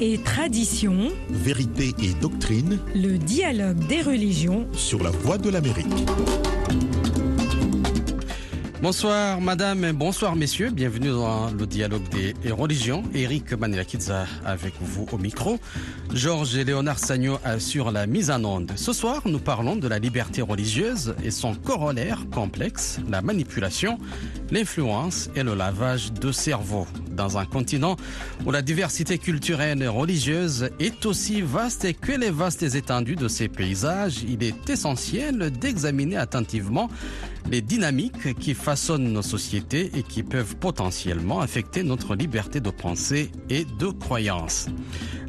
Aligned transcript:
et 0.00 0.18
tradition, 0.18 1.10
vérité 1.30 1.94
et 2.02 2.12
doctrine, 2.20 2.78
le 2.94 3.18
dialogue 3.18 3.86
des 3.86 4.02
religions 4.02 4.66
sur 4.72 5.02
la 5.02 5.10
voie 5.10 5.38
de 5.38 5.50
l'Amérique. 5.50 5.86
Bonsoir 8.82 9.40
madame, 9.40 9.84
et 9.84 9.92
bonsoir 9.92 10.36
messieurs, 10.36 10.70
bienvenue 10.70 11.08
dans 11.08 11.50
le 11.50 11.66
dialogue 11.66 12.08
des 12.10 12.50
religions. 12.50 13.02
Eric 13.14 13.52
Manilakidza 13.54 14.26
avec 14.44 14.74
vous 14.80 15.06
au 15.12 15.18
micro. 15.18 15.58
Georges 16.16 16.56
et 16.56 16.64
Léonard 16.64 16.98
Sagno 16.98 17.38
assurent 17.44 17.92
la 17.92 18.06
mise 18.06 18.30
en 18.30 18.42
onde. 18.42 18.72
Ce 18.76 18.94
soir, 18.94 19.20
nous 19.26 19.38
parlons 19.38 19.76
de 19.76 19.86
la 19.86 19.98
liberté 19.98 20.40
religieuse 20.40 21.14
et 21.22 21.30
son 21.30 21.54
corollaire 21.54 22.24
complexe, 22.32 22.98
la 23.10 23.20
manipulation, 23.20 23.98
l'influence 24.50 25.28
et 25.36 25.42
le 25.42 25.54
lavage 25.54 26.14
de 26.14 26.32
cerveau. 26.32 26.86
Dans 27.10 27.36
un 27.36 27.44
continent 27.44 27.96
où 28.46 28.50
la 28.50 28.62
diversité 28.62 29.18
culturelle 29.18 29.82
et 29.82 29.88
religieuse 29.88 30.70
est 30.80 31.04
aussi 31.04 31.42
vaste 31.42 31.86
que 32.00 32.12
les 32.12 32.30
vastes 32.30 32.62
étendues 32.62 33.16
de 33.16 33.28
ces 33.28 33.48
paysages, 33.48 34.22
il 34.26 34.42
est 34.42 34.70
essentiel 34.70 35.50
d'examiner 35.50 36.16
attentivement 36.16 36.88
les 37.50 37.60
dynamiques 37.60 38.34
qui 38.38 38.54
façonnent 38.54 39.12
nos 39.12 39.22
sociétés 39.22 39.90
et 39.94 40.02
qui 40.02 40.22
peuvent 40.22 40.56
potentiellement 40.56 41.40
affecter 41.40 41.82
notre 41.82 42.16
liberté 42.16 42.60
de 42.60 42.70
pensée 42.70 43.30
et 43.50 43.64
de 43.78 43.86
croyance. 43.86 44.66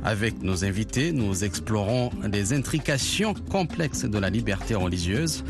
Avec 0.04 0.42
nos 0.42 0.64
invités, 0.64 0.77
nous 1.12 1.44
explorons 1.44 2.12
les 2.31 2.54
intrications 2.54 3.34
complexes 3.34 4.05
de 4.05 4.20
la 4.20 4.30
liberté 4.30 4.76
religieuse 4.76 5.44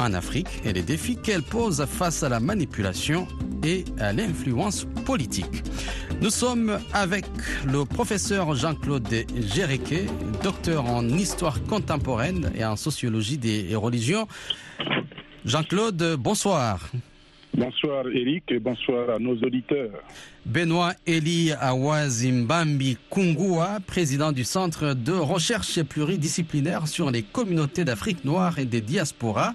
en 0.00 0.12
Afrique 0.12 0.48
et 0.64 0.72
les 0.72 0.82
défis 0.82 1.16
qu'elle 1.16 1.44
pose 1.44 1.84
face 1.86 2.24
à 2.24 2.28
la 2.28 2.40
manipulation 2.40 3.28
et 3.62 3.84
à 4.00 4.12
l'influence 4.12 4.84
politique. 5.06 5.62
Nous 6.20 6.30
sommes 6.30 6.80
avec 6.92 7.26
le 7.64 7.84
professeur 7.84 8.56
Jean-Claude 8.56 9.06
Géréquet, 9.54 10.06
docteur 10.42 10.86
en 10.86 11.08
histoire 11.08 11.62
contemporaine 11.62 12.50
et 12.56 12.64
en 12.64 12.74
sociologie 12.74 13.38
des 13.38 13.76
religions. 13.76 14.26
Jean-Claude, 15.44 16.16
bonsoir. 16.18 16.90
Bonsoir 17.54 18.06
Eric 18.08 18.44
et 18.50 18.58
bonsoir 18.58 19.10
à 19.10 19.18
nos 19.18 19.36
auditeurs. 19.36 20.02
Benoît 20.46 20.94
Eli 21.06 21.52
Awazimbambi 21.52 22.96
Kungua, 23.10 23.78
président 23.86 24.32
du 24.32 24.42
Centre 24.42 24.94
de 24.94 25.12
recherche 25.12 25.82
pluridisciplinaire 25.82 26.88
sur 26.88 27.10
les 27.10 27.22
communautés 27.22 27.84
d'Afrique 27.84 28.24
noire 28.24 28.58
et 28.58 28.64
des 28.64 28.80
diasporas, 28.80 29.52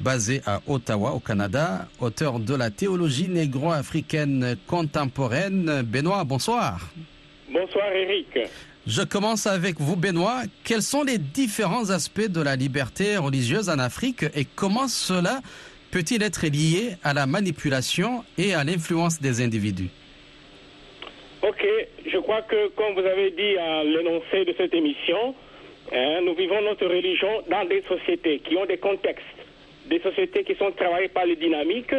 basé 0.00 0.42
à 0.46 0.60
Ottawa 0.66 1.12
au 1.12 1.20
Canada, 1.20 1.86
auteur 2.00 2.40
de 2.40 2.56
la 2.56 2.70
théologie 2.70 3.28
négro-africaine 3.28 4.56
contemporaine. 4.66 5.82
Benoît, 5.82 6.24
bonsoir. 6.24 6.90
Bonsoir 7.52 7.86
Eric. 7.92 8.50
Je 8.88 9.02
commence 9.02 9.46
avec 9.46 9.80
vous, 9.80 9.94
Benoît. 9.96 10.42
Quels 10.64 10.82
sont 10.82 11.04
les 11.04 11.18
différents 11.18 11.90
aspects 11.90 12.28
de 12.28 12.40
la 12.40 12.56
liberté 12.56 13.16
religieuse 13.16 13.68
en 13.68 13.78
Afrique 13.78 14.24
et 14.34 14.44
comment 14.44 14.88
cela 14.88 15.40
peut-il 15.90 16.22
être 16.22 16.46
lié 16.46 16.96
à 17.02 17.14
la 17.14 17.26
manipulation 17.26 18.24
et 18.36 18.54
à 18.54 18.64
l'influence 18.64 19.20
des 19.20 19.40
individus? 19.40 19.90
Ok, 21.42 21.64
je 22.06 22.18
crois 22.18 22.42
que 22.42 22.68
comme 22.68 22.94
vous 22.94 23.06
avez 23.06 23.30
dit 23.30 23.56
à 23.58 23.84
l'énoncé 23.84 24.44
de 24.44 24.54
cette 24.56 24.74
émission, 24.74 25.34
hein, 25.92 26.20
nous 26.24 26.34
vivons 26.34 26.60
notre 26.62 26.86
religion 26.86 27.42
dans 27.50 27.64
des 27.64 27.82
sociétés 27.88 28.40
qui 28.40 28.56
ont 28.56 28.66
des 28.66 28.78
contextes, 28.78 29.24
des 29.86 30.00
sociétés 30.00 30.44
qui 30.44 30.54
sont 30.56 30.72
travaillées 30.72 31.08
par 31.08 31.26
les 31.26 31.36
dynamiques. 31.36 31.94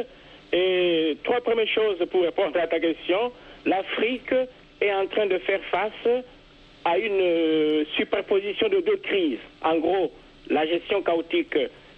Et 0.52 1.18
trois 1.24 1.42
premières 1.42 1.68
choses 1.68 1.98
pour 2.12 2.24
répondre 2.24 2.60
à 2.60 2.68
ta 2.68 2.80
question. 2.80 3.32
L'Afrique 3.66 4.34
est 4.82 4.94
en 4.94 5.06
train 5.08 5.28
de 5.28 5.38
faire 5.40 5.62
face 5.72 6.24
à 6.86 6.98
une 6.98 7.22
euh, 7.22 7.84
superposition 7.96 8.68
de 8.70 8.82
deux 8.82 8.98
crises. 8.98 9.40
En 9.62 9.78
gros, 9.78 10.12
la 10.50 10.66
gestion 10.66 11.02
chaotique 11.02 11.56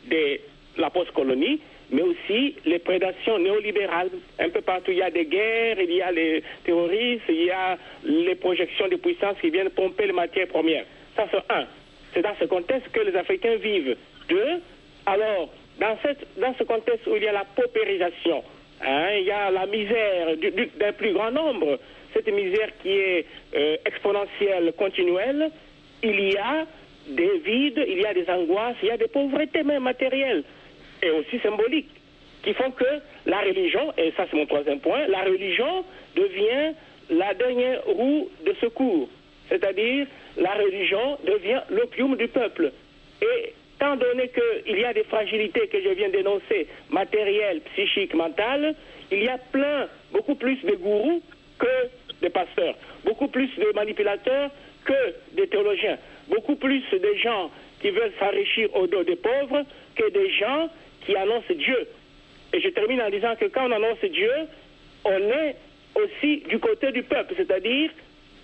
de 0.10 0.40
la 0.78 0.90
post-colonie, 0.90 1.60
mais 1.92 2.02
aussi 2.02 2.56
les 2.66 2.80
prédations 2.80 3.38
néolibérales. 3.38 4.10
Un 4.40 4.50
peu 4.50 4.62
partout, 4.62 4.92
il 4.92 4.98
y 4.98 5.02
a 5.02 5.12
des 5.12 5.26
guerres, 5.26 5.80
il 5.80 5.94
y 5.94 6.02
a 6.02 6.12
les 6.12 6.44
terroristes, 6.64 7.24
il 7.30 7.44
y 7.44 7.52
a 7.52 7.78
les 8.04 8.36
projections 8.36 8.88
de 8.88 8.96
puissance 8.96 9.36
qui 9.42 9.50
viennent 9.50 9.70
pomper 9.70 10.08
les 10.08 10.14
matières 10.14 10.48
premières. 10.48 10.86
Ça, 11.16 11.28
c'est 11.30 11.54
un. 11.54 11.66
C'est 12.14 12.22
dans 12.22 12.36
ce 12.40 12.46
contexte 12.46 12.92
que 12.92 13.02
les 13.02 13.16
Africains 13.16 13.56
vivent. 13.56 13.96
Deux, 14.30 14.62
alors, 15.06 15.50
dans, 15.80 15.98
cette, 16.02 16.26
dans 16.38 16.54
ce 16.58 16.64
contexte 16.64 17.08
où 17.08 17.16
il 17.16 17.24
y 17.24 17.28
a 17.28 17.34
la 17.34 17.46
paupérisation, 17.56 18.44
hein, 18.82 19.10
il 19.18 19.26
y 19.26 19.32
a 19.32 19.52
la 19.52 19.66
misère 19.66 20.28
d'un 20.80 20.94
plus 20.94 21.14
grand 21.14 21.32
nombre, 21.32 21.80
cette 22.14 22.32
misère 22.32 22.70
qui 22.82 22.90
est 22.90 23.26
euh, 23.56 23.78
exponentielle, 23.86 24.74
continuelle, 24.78 25.50
il 26.04 26.32
y 26.32 26.38
a 26.38 26.66
des 27.08 27.40
vides, 27.40 27.84
il 27.88 28.00
y 28.00 28.06
a 28.06 28.14
des 28.14 28.30
angoisses, 28.30 28.76
il 28.84 28.90
y 28.90 28.92
a 28.92 28.98
des 28.98 29.08
pauvretés 29.08 29.64
même 29.64 29.84
matérielles 29.84 30.44
et 31.02 31.12
aussi 31.12 31.40
symboliques 31.40 31.90
qui 32.44 32.54
font 32.54 32.72
que 32.72 32.86
la 33.26 33.40
religion, 33.40 33.94
et 33.98 34.12
ça 34.18 34.26
c'est 34.30 34.38
mon 34.38 34.46
troisième 34.46 34.80
point, 34.80 35.08
la 35.08 35.24
religion 35.24 35.86
devient 36.16 36.74
la 37.10 37.34
dernière 37.34 37.84
roue 37.86 38.30
de 38.46 38.54
secours. 38.62 39.10
C'est-à-dire, 39.50 40.08
la 40.38 40.54
religion 40.54 41.18
devient 41.26 41.62
l'opium 41.70 42.16
du 42.16 42.28
peuple. 42.30 42.72
Et 43.22 43.54
étant 43.76 43.96
donné 43.98 44.30
qu'il 44.30 44.80
y 44.80 44.86
a 44.86 44.94
des 44.94 45.04
fragilités 45.04 45.68
que 45.68 45.82
je 45.82 45.90
viens 45.90 46.10
d'énoncer, 46.10 46.68
matérielles, 46.90 47.62
psychiques, 47.74 48.14
mentales, 48.14 48.76
il 49.12 49.24
y 49.24 49.28
a 49.28 49.38
plein, 49.38 49.88
beaucoup 50.14 50.36
plus 50.36 50.58
de 50.64 50.76
gourous 50.76 51.22
que 51.60 51.90
des 52.22 52.30
pasteurs, 52.30 52.76
beaucoup 53.04 53.28
plus 53.28 53.50
de 53.58 53.72
manipulateurs 53.76 54.52
que 54.86 55.16
des 55.34 55.48
théologiens, 55.48 55.98
beaucoup 56.30 56.56
plus 56.56 56.84
de 56.92 57.14
gens 57.22 57.52
qui 57.82 57.90
veulent 57.90 58.14
s'enrichir 58.20 58.74
au 58.76 58.88
dos 58.88 59.04
des 59.04 59.16
pauvres 59.16 59.64
que 59.96 60.10
des 60.12 60.32
gens 60.32 60.70
qui 61.06 61.16
annoncent 61.16 61.54
Dieu. 61.54 61.88
Et 62.54 62.62
je 62.62 62.70
termine 62.70 63.02
en 63.02 63.10
disant 63.10 63.36
que 63.40 63.46
quand 63.46 63.68
on 63.68 63.72
annonce 63.72 64.00
Dieu, 64.12 64.32
on 65.06 65.18
est 65.18 65.56
aussi 65.96 66.44
du 66.50 66.60
côté 66.60 66.92
du 66.92 67.04
peuple, 67.04 67.34
c'est-à-dire 67.38 67.92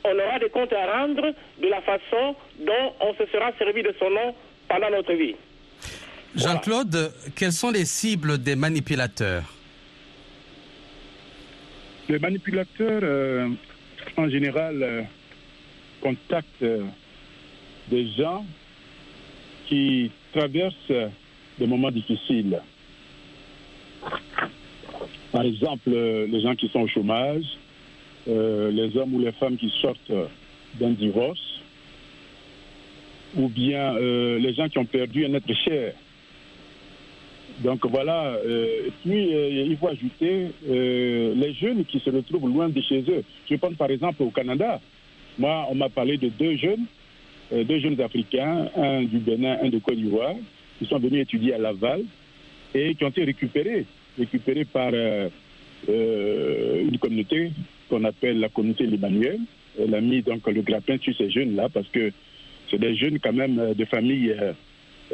on 0.03 0.17
aura 0.17 0.39
des 0.39 0.49
comptes 0.49 0.73
à 0.73 0.99
rendre 0.99 1.33
de 1.61 1.67
la 1.67 1.81
façon 1.81 2.35
dont 2.59 2.93
on 3.01 3.13
se 3.15 3.25
sera 3.31 3.51
servi 3.57 3.83
de 3.83 3.93
son 3.99 4.09
nom 4.09 4.35
pendant 4.67 4.89
notre 4.89 5.13
vie. 5.13 5.35
Jean-Claude, 6.35 7.11
quelles 7.35 7.51
sont 7.51 7.71
les 7.71 7.85
cibles 7.85 8.37
des 8.37 8.55
manipulateurs? 8.55 9.53
Les 12.09 12.19
manipulateurs, 12.19 13.01
euh, 13.03 13.49
en 14.15 14.29
général, 14.29 14.81
euh, 14.81 15.01
contactent 16.01 16.63
euh, 16.63 16.83
des 17.89 18.07
gens 18.13 18.45
qui 19.67 20.11
traversent 20.33 21.11
des 21.59 21.67
moments 21.67 21.91
difficiles. 21.91 22.59
Par 25.31 25.43
exemple, 25.43 25.89
les 25.89 26.41
gens 26.41 26.55
qui 26.55 26.67
sont 26.69 26.81
au 26.81 26.87
chômage, 26.87 27.45
les 28.25 28.97
hommes 28.97 29.13
ou 29.13 29.19
les 29.19 29.31
femmes 29.33 29.57
qui 29.57 29.71
sortent 29.81 30.11
d'un 30.79 30.91
divorce, 30.91 31.61
ou 33.35 33.47
bien 33.49 33.93
les 33.97 34.53
gens 34.53 34.69
qui 34.69 34.77
ont 34.77 34.85
perdu 34.85 35.25
un 35.25 35.33
être 35.33 35.53
cher. 35.53 35.93
Donc 37.59 37.85
voilà, 37.87 38.35
euh, 38.45 38.89
puis 39.03 39.33
euh, 39.33 39.65
il 39.67 39.77
faut 39.77 39.87
ajouter 39.87 40.51
euh, 40.69 41.33
les 41.35 41.53
jeunes 41.53 41.85
qui 41.85 41.99
se 41.99 42.09
retrouvent 42.09 42.47
loin 42.47 42.69
de 42.69 42.81
chez 42.81 43.03
eux. 43.09 43.23
Je 43.49 43.55
pense 43.55 43.73
par 43.73 43.89
exemple 43.89 44.21
au 44.21 44.29
Canada. 44.29 44.79
Moi, 45.39 45.65
on 45.69 45.75
m'a 45.75 45.89
parlé 45.89 46.17
de 46.17 46.29
deux 46.29 46.55
jeunes, 46.55 46.85
deux 47.51 47.79
jeunes 47.79 47.99
africains, 48.01 48.69
un 48.75 49.03
du 49.03 49.19
Bénin, 49.19 49.57
un 49.61 49.69
de 49.69 49.77
Côte 49.77 49.95
d'Ivoire, 49.95 50.35
qui 50.77 50.85
sont 50.85 50.99
venus 50.99 51.21
étudier 51.21 51.53
à 51.53 51.57
Laval 51.57 52.03
et 52.73 52.95
qui 52.95 53.03
ont 53.03 53.09
été 53.09 53.23
récupérés, 53.23 53.85
récupérés 54.17 54.65
par 54.65 54.91
une 55.87 56.97
communauté 56.99 57.51
qu'on 57.89 58.03
appelle 58.03 58.39
la 58.39 58.49
communauté 58.49 58.85
libanuelle. 58.85 59.39
Elle 59.79 59.93
a 59.93 60.01
mis 60.01 60.21
donc 60.21 60.47
le 60.47 60.61
grappin 60.61 60.97
sur 60.97 61.15
ces 61.15 61.29
jeunes-là 61.29 61.69
parce 61.69 61.87
que 61.89 62.11
c'est 62.69 62.79
des 62.79 62.95
jeunes 62.95 63.19
quand 63.19 63.33
même 63.33 63.73
de 63.73 63.85
familles 63.85 64.35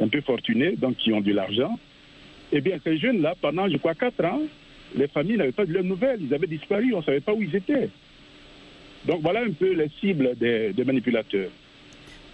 un 0.02 0.08
peu 0.08 0.22
fortunées, 0.22 0.76
donc 0.76 0.98
qui 0.98 1.14
ont 1.14 1.22
de 1.22 1.32
l'argent. 1.32 1.78
Eh 2.52 2.62
bien, 2.62 2.78
ces 2.84 2.98
jeunes-là, 2.98 3.36
pendant, 3.40 3.68
je 3.70 3.78
crois, 3.78 3.94
quatre 3.94 4.24
ans, 4.26 4.42
les 4.96 5.08
familles 5.08 5.38
n'avaient 5.38 5.52
pas 5.52 5.66
de 5.66 5.74
leurs 5.74 5.84
nouvelles. 5.84 6.20
Ils 6.22 6.34
avaient 6.34 6.48
disparu, 6.48 6.94
on 6.94 7.00
ne 7.00 7.04
savait 7.04 7.20
pas 7.20 7.34
où 7.34 7.42
ils 7.42 7.56
étaient. 7.56 7.90
Donc 9.06 9.22
voilà 9.22 9.42
un 9.42 9.52
peu 9.52 9.74
les 9.74 9.90
cibles 10.00 10.32
des 10.40 10.84
manipulateurs. 10.86 11.50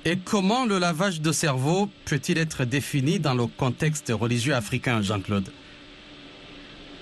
Et 0.05 0.15
comment 0.17 0.65
le 0.65 0.79
lavage 0.79 1.19
de 1.19 1.31
cerveau 1.33 1.89
peut-il 2.05 2.37
être 2.37 2.63
défini 2.63 3.19
dans 3.19 3.33
le 3.33 3.47
contexte 3.47 4.11
religieux 4.15 4.53
africain, 4.53 5.01
Jean-Claude? 5.01 5.49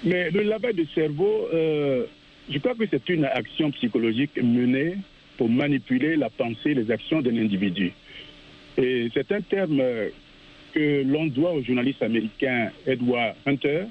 Mais 0.03 0.31
le 0.31 0.41
lavage 0.41 0.75
de 0.75 0.85
cerveau, 0.95 1.47
euh, 1.53 2.05
je 2.49 2.57
crois 2.57 2.73
que 2.73 2.85
c'est 2.89 3.07
une 3.09 3.25
action 3.25 3.69
psychologique 3.71 4.31
menée 4.41 4.97
pour 5.37 5.49
manipuler 5.49 6.15
la 6.15 6.29
pensée, 6.31 6.73
les 6.73 6.89
actions 6.89 7.21
d'un 7.21 7.37
individu. 7.37 7.93
Et 8.77 9.09
c'est 9.13 9.31
un 9.31 9.41
terme 9.41 9.81
que 10.73 11.03
l'on 11.03 11.27
doit 11.27 11.51
au 11.53 11.63
journaliste 11.63 12.01
américain 12.01 12.71
Edward 12.85 13.35
Hunter 13.45 13.85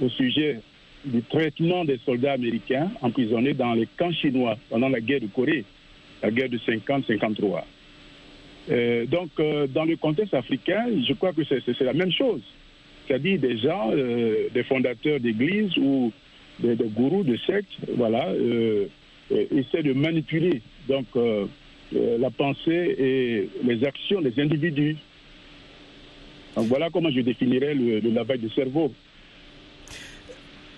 au 0.00 0.08
sujet 0.08 0.60
du 1.04 1.22
traitement 1.22 1.84
des 1.84 1.98
soldats 2.04 2.32
américains 2.32 2.90
emprisonnés 3.02 3.54
dans 3.54 3.72
les 3.72 3.86
camps 3.96 4.12
chinois 4.12 4.58
pendant 4.68 4.88
la 4.88 5.00
guerre 5.00 5.20
de 5.20 5.26
Corée. 5.26 5.64
la 6.22 6.30
guerre 6.30 6.48
de 6.48 6.58
50-53. 6.58 7.62
Euh, 8.68 9.06
donc, 9.06 9.30
euh, 9.38 9.66
dans 9.66 9.84
le 9.84 9.96
contexte 9.96 10.34
africain, 10.34 10.86
je 11.06 11.12
crois 11.14 11.32
que 11.32 11.42
c'est 11.44 11.80
la 11.80 11.92
même 11.92 12.12
chose. 12.12 12.42
C'est-à-dire 13.06 13.40
des 13.40 13.58
gens, 13.58 13.90
euh, 13.92 14.48
des 14.52 14.62
fondateurs 14.64 15.18
d'églises 15.18 15.76
ou 15.78 16.12
des, 16.60 16.76
gourous 16.76 17.24
de 17.24 17.36
sectes, 17.38 17.72
voilà, 17.96 18.28
essaient 19.30 19.82
de 19.82 19.94
manipuler 19.94 20.60
donc 20.86 21.06
la 21.92 22.30
pensée 22.30 22.94
et 22.98 23.48
les 23.64 23.84
actions 23.84 24.20
des 24.20 24.38
individus. 24.40 24.96
Donc 26.54 26.66
voilà 26.66 26.90
comment 26.90 27.10
je 27.10 27.20
définirais 27.20 27.74
le, 27.74 28.00
le 28.00 28.10
lavage 28.10 28.40
du 28.40 28.50
cerveau. 28.50 28.92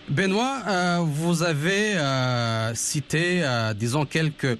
Benoît, 0.09 1.01
vous 1.05 1.43
avez 1.43 1.97
cité, 2.75 3.43
disons, 3.77 4.07
quelques 4.07 4.57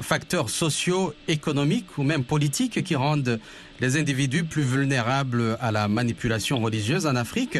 facteurs 0.00 0.50
sociaux, 0.50 1.12
économiques 1.28 1.98
ou 1.98 2.02
même 2.02 2.24
politiques 2.24 2.82
qui 2.82 2.94
rendent 2.94 3.38
les 3.80 3.96
individus 3.96 4.44
plus 4.44 4.62
vulnérables 4.62 5.56
à 5.60 5.70
la 5.70 5.88
manipulation 5.88 6.58
religieuse 6.58 7.06
en 7.06 7.16
Afrique. 7.16 7.58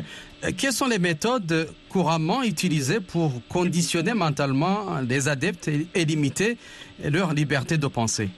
Quelles 0.59 0.73
sont 0.73 0.89
les 0.89 0.99
méthodes 0.99 1.69
couramment 1.89 2.43
utilisées 2.43 3.01
pour 3.01 3.33
conditionner 3.49 4.15
mentalement 4.15 5.01
les 5.09 5.29
adeptes 5.29 5.69
et 5.69 6.05
limiter 6.05 6.57
leur 7.05 7.35
liberté 7.35 7.77
de 7.77 7.87
penser? 7.87 8.29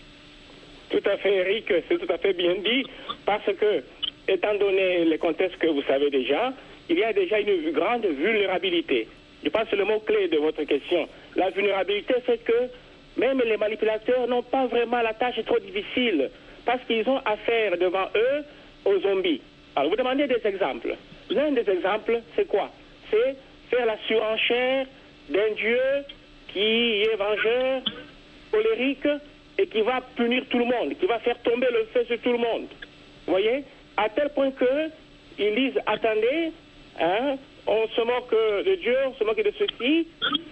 Tout 0.90 1.02
à 1.04 1.16
fait, 1.18 1.36
Eric, 1.36 1.66
c'est 1.88 1.98
tout 1.98 2.12
à 2.12 2.18
fait 2.18 2.32
bien 2.32 2.54
dit, 2.54 2.84
parce 3.26 3.44
que, 3.44 3.84
étant 4.26 4.54
donné 4.58 5.04
les 5.04 5.18
contextes 5.18 5.58
que 5.58 5.66
vous 5.66 5.82
savez 5.82 6.10
déjà, 6.10 6.52
il 6.88 6.98
y 6.98 7.04
a 7.04 7.12
déjà 7.12 7.38
une 7.40 7.72
grande 7.72 8.06
vulnérabilité. 8.06 9.06
Je 9.44 9.50
pense 9.50 9.64
que 9.64 9.70
c'est 9.70 9.76
le 9.76 9.84
mot-clé 9.84 10.28
de 10.28 10.38
votre 10.38 10.64
question. 10.64 11.08
La 11.36 11.50
vulnérabilité 11.50 12.14
fait 12.24 12.38
que 12.38 12.70
même 13.18 13.40
les 13.44 13.56
manipulateurs 13.56 14.26
n'ont 14.28 14.42
pas 14.42 14.66
vraiment 14.66 15.00
la 15.02 15.14
tâche 15.14 15.42
trop 15.44 15.58
difficile 15.58 16.30
parce 16.64 16.82
qu'ils 16.84 17.08
ont 17.08 17.20
affaire 17.24 17.76
devant 17.78 18.08
eux 18.14 18.44
aux 18.84 19.00
zombies. 19.00 19.40
Alors 19.76 19.90
vous 19.90 19.96
demandez 19.96 20.26
des 20.26 20.40
exemples. 20.44 20.94
L'un 21.30 21.52
des 21.52 21.68
exemples, 21.68 22.20
c'est 22.36 22.46
quoi? 22.46 22.70
C'est 23.10 23.36
faire 23.70 23.86
la 23.86 23.98
surenchère 24.06 24.86
d'un 25.28 25.50
Dieu 25.56 25.80
qui 26.48 27.02
est 27.02 27.16
vengeur, 27.16 27.82
colérique 28.50 29.08
et 29.58 29.66
qui 29.66 29.80
va 29.82 30.00
punir 30.16 30.44
tout 30.48 30.58
le 30.58 30.64
monde, 30.64 30.94
qui 30.98 31.06
va 31.06 31.18
faire 31.18 31.38
tomber 31.42 31.68
le 31.70 31.84
feu 31.92 32.04
sur 32.06 32.18
tout 32.20 32.32
le 32.32 32.38
monde. 32.38 32.68
Vous 33.26 33.32
voyez? 33.32 33.64
À 33.96 34.08
tel 34.08 34.30
point 34.30 34.50
que 34.52 34.90
ils 35.38 35.54
disent 35.54 35.80
attendez, 35.86 36.52
Hein? 37.00 37.36
On 37.66 37.86
se 37.88 38.00
moque 38.00 38.34
de 38.64 38.74
Dieu, 38.76 38.96
on 39.06 39.14
se 39.14 39.24
moque 39.24 39.42
de 39.42 39.52
ceci, 39.58 40.08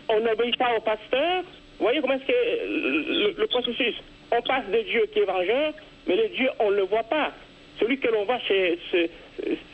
on 0.08 0.20
n'obéit 0.20 0.56
pas 0.56 0.76
au 0.76 0.80
pasteur. 0.80 1.44
Voyez 1.78 2.00
comment 2.00 2.14
est-ce 2.14 2.26
que 2.26 3.40
le, 3.40 3.46
processus 3.46 3.94
On 4.32 4.42
passe 4.42 4.66
de 4.72 4.80
Dieu 4.82 5.06
qui 5.12 5.20
est 5.20 5.24
vengeur, 5.24 5.72
mais 6.06 6.16
le 6.16 6.28
Dieu, 6.28 6.48
on 6.58 6.70
ne 6.70 6.76
le 6.76 6.82
voit 6.84 7.04
pas. 7.04 7.32
Celui 7.78 7.98
que 7.98 8.08
l'on 8.08 8.24
voit, 8.24 8.38
c'est 8.48 8.78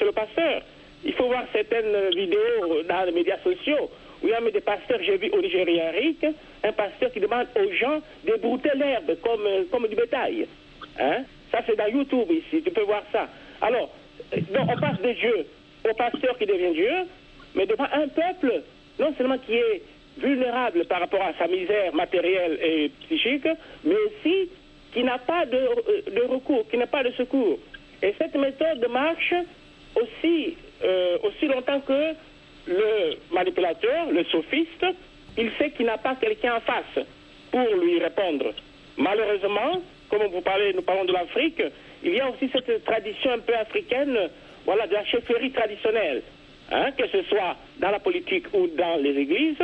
le 0.01 0.13
pasteur. 0.13 0.63
Il 1.05 1.13
faut 1.15 1.27
voir 1.27 1.45
certaines 1.53 2.11
vidéos 2.11 2.83
dans 2.89 3.05
les 3.05 3.13
médias 3.13 3.39
sociaux 3.43 3.91
où 4.23 4.29
il 4.29 4.31
y 4.31 4.35
a 4.35 4.51
des 4.51 4.61
pasteurs, 4.61 5.01
j'ai 5.03 5.17
vu 5.17 5.31
au 5.31 5.41
Nigeria 5.41 5.91
Rick, 5.91 6.25
un 6.63 6.73
pasteur 6.73 7.13
qui 7.13 7.21
demande 7.21 7.47
aux 7.57 7.73
gens 7.73 8.01
de 8.25 8.35
brouter 8.41 8.71
l'herbe 8.77 9.17
comme, 9.21 9.67
comme 9.71 9.89
du 9.89 9.97
bétail. 9.97 10.47
Hein? 11.01 11.25
Ça, 11.51 11.61
c'est 11.67 11.77
dans 11.77 11.89
YouTube 11.89 12.31
ici, 12.31 12.63
tu 12.63 12.71
peux 12.71 12.83
voir 12.83 13.03
ça. 13.11 13.29
Alors, 13.61 13.91
donc 14.33 14.69
on 14.69 14.81
passe 14.81 15.01
de 15.03 15.13
Dieu 15.13 15.47
au 15.89 15.95
pasteur 15.95 16.39
qui 16.39 16.47
devient 16.47 16.73
Dieu, 16.73 16.93
mais 17.55 17.67
devant 17.67 17.89
un 17.93 18.09
peuple, 18.09 18.63
non 18.99 19.13
seulement 19.19 19.39
qui 19.39 19.55
est 19.55 19.83
vulnérable 20.19 20.85
par 20.85 21.01
rapport 21.01 21.23
à 21.23 21.33
sa 21.39 21.47
misère 21.47 21.95
matérielle 21.95 22.59
et 22.63 22.91
psychique, 23.05 23.47
mais 23.85 23.95
aussi 23.95 24.51
qui 24.93 25.03
n'a 25.03 25.19
pas 25.19 25.47
de, 25.47 25.57
euh, 25.57 26.27
recours, 26.29 26.69
qui 26.69 26.77
n'a 26.77 26.87
pas 26.87 27.03
de 27.03 27.11
secours. 27.13 27.59
Et 28.03 28.15
cette 28.19 28.35
méthode 28.35 28.87
marche 28.91 29.35
aussi, 29.95 30.57
euh, 30.85 31.19
aussi 31.23 31.47
longtemps 31.47 31.81
que 31.81 32.15
le 32.67 33.17
manipulateur, 33.33 34.11
le 34.11 34.25
sophiste, 34.25 34.87
il 35.39 35.51
sait 35.59 35.71
qu'il 35.71 35.87
n'a 35.87 35.99
pas 35.99 36.15
quelqu'un 36.17 36.57
en 36.57 36.61
face 36.61 37.07
pour 37.51 37.67
lui 37.75 37.99
répondre. 37.99 38.53
Malheureusement, 38.99 39.83
comme 40.11 40.27
vous 40.27 40.43
parlez, 40.43 40.75
nous 40.75 40.83
parlons 40.83 41.05
de 41.05 41.13
l'Afrique, 41.13 41.63
il 42.03 42.15
y 42.15 42.21
a 42.21 42.29
aussi 42.29 42.51
cette 42.53 42.85
tradition 42.85 43.33
un 43.33 43.39
peu 43.39 43.55
africaine 43.55 44.19
voilà, 44.67 44.87
de 44.87 44.95
la 44.95 45.05
chefferie 45.07 45.51
traditionnelle. 45.51 46.23
Hein, 46.71 46.93
que 46.97 47.07
ce 47.09 47.23
soit 47.25 47.57
dans 47.81 47.91
la 47.91 47.99
politique 47.99 48.47
ou 48.55 48.67
dans 48.69 48.97
les 48.97 49.11
églises, 49.11 49.59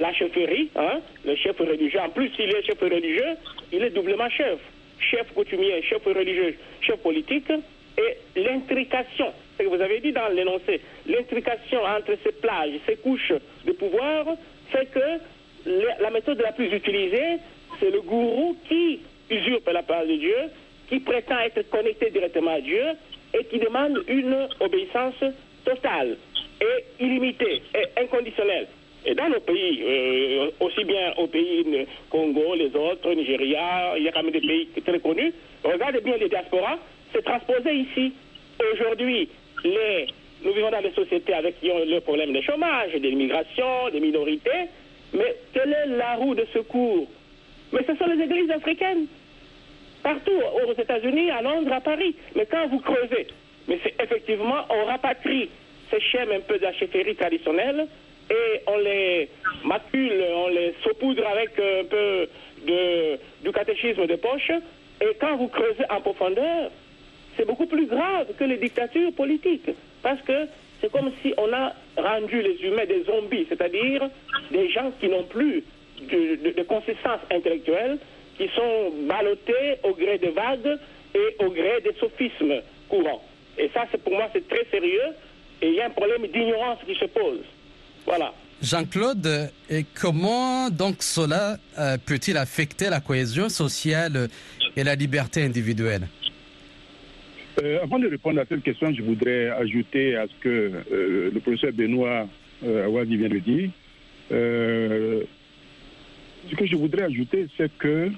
la 0.00 0.12
chefferie, 0.14 0.70
hein, 0.76 1.00
le 1.24 1.36
chef 1.36 1.58
religieux, 1.58 2.00
en 2.00 2.08
plus 2.08 2.30
s'il 2.30 2.50
est 2.50 2.62
chef 2.64 2.80
religieux, 2.80 3.36
il 3.72 3.84
est 3.84 3.90
doublement 3.90 4.28
chef. 4.30 4.58
Chef 4.98 5.32
coutumier, 5.32 5.82
chef 5.82 6.04
religieux, 6.04 6.56
chef 6.80 6.96
politique, 6.96 7.50
et 7.98 8.40
l'intrication, 8.40 9.32
ce 9.58 9.64
que 9.64 9.68
vous 9.68 9.80
avez 9.80 10.00
dit 10.00 10.12
dans 10.12 10.28
l'énoncé, 10.28 10.80
l'intrication 11.06 11.82
entre 11.84 12.16
ces 12.24 12.32
plages, 12.32 12.72
ces 12.86 12.96
couches 12.96 13.32
de 13.66 13.72
pouvoir, 13.72 14.26
fait 14.70 14.86
que 14.86 16.00
la 16.00 16.10
méthode 16.10 16.40
la 16.40 16.52
plus 16.52 16.72
utilisée, 16.72 17.38
c'est 17.78 17.90
le 17.90 18.00
gourou 18.00 18.56
qui 18.68 19.00
usurpe 19.30 19.68
la 19.70 19.82
parole 19.82 20.08
de 20.08 20.16
Dieu, 20.16 20.36
qui 20.88 21.00
prétend 21.00 21.38
être 21.40 21.68
connecté 21.70 22.10
directement 22.10 22.54
à 22.54 22.60
Dieu 22.60 22.82
et 23.38 23.44
qui 23.44 23.58
demande 23.58 24.02
une 24.08 24.48
obéissance 24.60 25.22
totale 25.64 26.16
et 26.60 27.04
illimitée 27.04 27.62
et 27.74 28.00
inconditionnelle. 28.00 28.66
Et 29.06 29.14
dans 29.14 29.28
nos 29.28 29.40
pays, 29.40 29.80
euh, 29.82 30.50
aussi 30.60 30.84
bien 30.84 31.14
au 31.16 31.26
pays 31.26 31.64
Congo, 32.10 32.54
les 32.54 32.74
autres, 32.76 33.12
Nigeria, 33.14 33.94
il 33.96 34.04
y 34.04 34.08
a 34.08 34.12
quand 34.12 34.22
même 34.22 34.32
des 34.32 34.40
pays 34.40 34.68
très 34.84 34.98
connus, 34.98 35.32
regardez 35.64 36.00
bien 36.00 36.16
les 36.18 36.28
diasporas, 36.28 36.78
c'est 37.12 37.24
transposé 37.24 37.74
ici. 37.74 38.12
Aujourd'hui, 38.72 39.28
nous 39.64 40.52
vivons 40.52 40.70
dans 40.70 40.82
des 40.82 40.92
sociétés 40.92 41.32
avec 41.32 41.58
qui 41.60 41.70
ont 41.70 41.84
le 41.84 42.00
problème 42.00 42.32
de 42.32 42.40
chômage, 42.42 42.92
de 42.92 42.98
l'immigration, 42.98 43.88
des 43.90 44.00
minorités, 44.00 44.68
mais 45.14 45.34
quelle 45.54 45.72
est 45.72 45.96
la 45.96 46.16
roue 46.16 46.34
de 46.34 46.46
secours? 46.52 47.08
Mais 47.72 47.80
ce 47.86 47.96
sont 47.96 48.06
les 48.06 48.22
églises 48.22 48.50
africaines 48.50 49.06
partout, 50.02 50.40
aux 50.66 50.72
États-Unis, 50.72 51.30
à 51.30 51.42
Londres, 51.42 51.72
à 51.72 51.80
Paris. 51.80 52.14
Mais 52.34 52.46
quand 52.46 52.66
vous 52.68 52.80
creusez, 52.80 53.26
mais 53.68 53.78
c'est 53.82 53.94
effectivement, 54.02 54.64
on 54.70 54.84
rapatrie 54.84 55.48
ces 55.90 56.00
chaînes 56.00 56.32
un 56.32 56.40
peu 56.40 56.58
chefferie 56.78 57.14
traditionnelle 57.14 57.86
et 58.30 58.60
on 58.66 58.78
les 58.78 59.28
macule, 59.64 60.24
on 60.34 60.48
les 60.48 60.74
saupoudre 60.84 61.26
avec 61.26 61.50
un 61.58 61.84
peu 61.84 62.28
de, 62.66 63.18
du 63.42 63.52
catéchisme 63.52 64.06
de 64.06 64.16
poche. 64.16 64.50
Et 65.00 65.16
quand 65.20 65.36
vous 65.36 65.48
creusez 65.48 65.84
en 65.90 66.00
profondeur, 66.00 66.70
c'est 67.36 67.46
beaucoup 67.46 67.66
plus 67.66 67.86
grave 67.86 68.26
que 68.38 68.44
les 68.44 68.58
dictatures 68.58 69.12
politiques. 69.14 69.70
Parce 70.02 70.20
que 70.22 70.46
c'est 70.80 70.90
comme 70.90 71.10
si 71.22 71.34
on 71.36 71.52
a 71.52 71.72
rendu 71.96 72.40
les 72.40 72.62
humains 72.62 72.86
des 72.86 73.02
zombies, 73.04 73.46
c'est-à-dire 73.48 74.08
des 74.50 74.70
gens 74.70 74.92
qui 75.00 75.08
n'ont 75.08 75.24
plus 75.24 75.64
de, 76.00 76.62
consistance 76.62 77.20
intellectuelle, 77.30 77.98
qui 78.38 78.48
sont 78.48 78.92
ballottés 79.06 79.76
au 79.82 79.92
gré 79.92 80.18
des 80.18 80.30
vagues 80.30 80.78
et 81.14 81.44
au 81.44 81.50
gré 81.50 81.80
des 81.82 81.94
sophismes 81.98 82.62
courants. 82.88 83.22
Et 83.58 83.68
ça, 83.74 83.84
c'est 83.90 84.02
pour 84.02 84.14
moi, 84.14 84.28
c'est 84.32 84.48
très 84.48 84.64
sérieux 84.70 85.14
et 85.60 85.68
il 85.68 85.74
y 85.74 85.80
a 85.80 85.86
un 85.86 85.90
problème 85.90 86.26
d'ignorance 86.28 86.78
qui 86.86 86.94
se 86.94 87.04
pose. 87.06 87.40
Voilà. 88.06 88.32
Jean-Claude, 88.62 89.50
comment 89.94 90.68
donc 90.68 90.96
cela 91.02 91.56
euh, 91.78 91.96
peut-il 92.04 92.36
affecter 92.36 92.90
la 92.90 93.00
cohésion 93.00 93.48
sociale 93.48 94.28
et 94.76 94.84
la 94.84 94.94
liberté 94.94 95.42
individuelle? 95.42 96.08
Euh, 97.62 97.82
Avant 97.82 97.98
de 97.98 98.06
répondre 98.08 98.38
à 98.40 98.44
cette 98.46 98.62
question, 98.62 98.92
je 98.92 99.02
voudrais 99.02 99.48
ajouter 99.48 100.16
à 100.16 100.26
ce 100.26 100.32
que 100.42 100.72
euh, 100.92 101.30
le 101.32 101.40
professeur 101.40 101.72
Benoît 101.72 102.28
Awazi 102.62 103.16
vient 103.16 103.30
de 103.30 103.38
dire. 103.38 103.70
ce 104.30 105.24
que 106.54 106.66
je 106.66 106.76
voudrais 106.76 107.04
ajouter, 107.04 107.46
c'est 107.56 107.72
que 107.78 108.10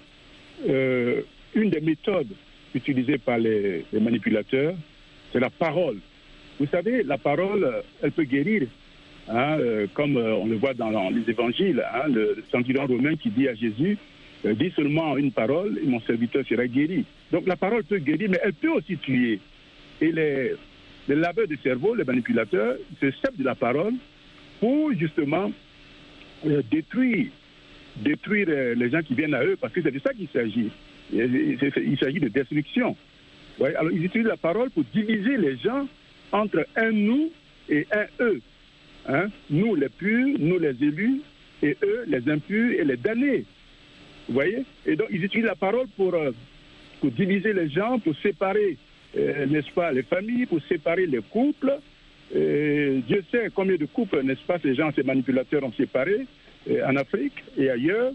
une 1.54 1.70
des 1.70 1.80
méthodes 1.80 2.32
utilisées 2.74 3.18
par 3.18 3.38
les, 3.38 3.84
manipulateurs, 3.92 4.74
c'est 5.32 5.40
la 5.40 5.50
parole. 5.50 5.98
Vous 6.58 6.66
savez, 6.66 7.04
la 7.04 7.18
parole, 7.18 7.82
elle 8.02 8.12
peut 8.12 8.24
guérir, 8.24 8.66
hein, 9.28 9.58
euh, 9.58 9.86
comme 9.94 10.16
euh, 10.16 10.34
on 10.34 10.46
le 10.46 10.56
voit 10.56 10.74
dans, 10.74 11.10
les 11.10 11.28
évangiles. 11.28 11.84
Hein, 11.94 12.08
le 12.08 12.42
centurion 12.50 12.86
romain 12.86 13.16
qui 13.16 13.30
dit 13.30 13.48
à 13.48 13.54
Jésus, 13.54 13.98
dis 14.44 14.72
seulement 14.74 15.16
une 15.16 15.30
parole 15.30 15.78
et 15.82 15.86
mon 15.86 16.00
serviteur 16.00 16.44
sera 16.46 16.66
guéri. 16.66 17.04
Donc 17.30 17.46
la 17.46 17.56
parole 17.56 17.84
peut 17.84 17.98
guérir, 17.98 18.28
mais 18.30 18.40
elle 18.42 18.54
peut 18.54 18.70
aussi 18.70 18.96
tuer. 18.96 19.38
Et 20.00 20.10
les, 20.10 20.52
les 21.08 21.14
laveurs 21.14 21.46
de 21.46 21.56
cerveau, 21.62 21.94
les 21.94 22.04
manipulateurs, 22.04 22.76
se 23.00 23.10
servent 23.22 23.36
de 23.36 23.44
la 23.44 23.54
parole 23.54 23.94
pour 24.58 24.92
justement 24.94 25.52
détruire 26.70 27.28
détruire 27.96 28.46
euh, 28.48 28.74
les 28.74 28.90
gens 28.90 29.02
qui 29.02 29.14
viennent 29.14 29.34
à 29.34 29.44
eux, 29.44 29.56
parce 29.60 29.72
que 29.72 29.82
c'est 29.82 29.90
de 29.90 29.98
ça 29.98 30.12
qu'il 30.12 30.28
s'agit. 30.28 30.70
Il 31.12 31.98
s'agit 32.00 32.20
de 32.20 32.28
destruction. 32.28 32.96
alors 33.60 33.92
ils 33.92 34.04
utilisent 34.04 34.26
la 34.26 34.36
parole 34.36 34.70
pour 34.70 34.84
diviser 34.94 35.36
les 35.36 35.58
gens 35.58 35.86
entre 36.30 36.66
un 36.74 36.90
nous 36.90 37.30
et 37.68 37.86
un 37.92 38.06
eux. 38.20 38.40
Hein? 39.08 39.28
Nous 39.50 39.74
les 39.74 39.88
purs, 39.88 40.36
nous 40.38 40.58
les 40.58 40.76
élus, 40.80 41.20
et 41.62 41.76
eux 41.82 42.04
les 42.06 42.28
impurs 42.30 42.72
et 42.72 42.84
les 42.84 42.96
damnés. 42.96 43.44
Vous 44.28 44.34
voyez? 44.34 44.64
Et 44.86 44.96
donc, 44.96 45.08
ils 45.10 45.24
utilisent 45.24 45.46
la 45.46 45.56
parole 45.56 45.86
pour, 45.96 46.14
euh, 46.14 46.30
pour 47.00 47.10
diviser 47.10 47.52
les 47.52 47.68
gens, 47.68 47.98
pour 47.98 48.14
séparer, 48.16 48.76
euh, 49.16 49.46
n'est-ce 49.46 49.70
pas, 49.72 49.92
les 49.92 50.02
familles, 50.02 50.46
pour 50.46 50.60
séparer 50.68 51.06
les 51.06 51.20
couples. 51.20 51.74
Et 52.34 53.02
Dieu 53.06 53.24
sait 53.30 53.50
combien 53.54 53.76
de 53.76 53.84
couples, 53.86 54.22
n'est-ce 54.22 54.44
pas, 54.46 54.58
ces 54.60 54.74
gens, 54.74 54.90
ces 54.94 55.02
manipulateurs 55.02 55.64
ont 55.64 55.72
séparé 55.72 56.26
euh, 56.70 56.86
en 56.86 56.96
Afrique 56.96 57.34
et 57.58 57.68
ailleurs. 57.68 58.12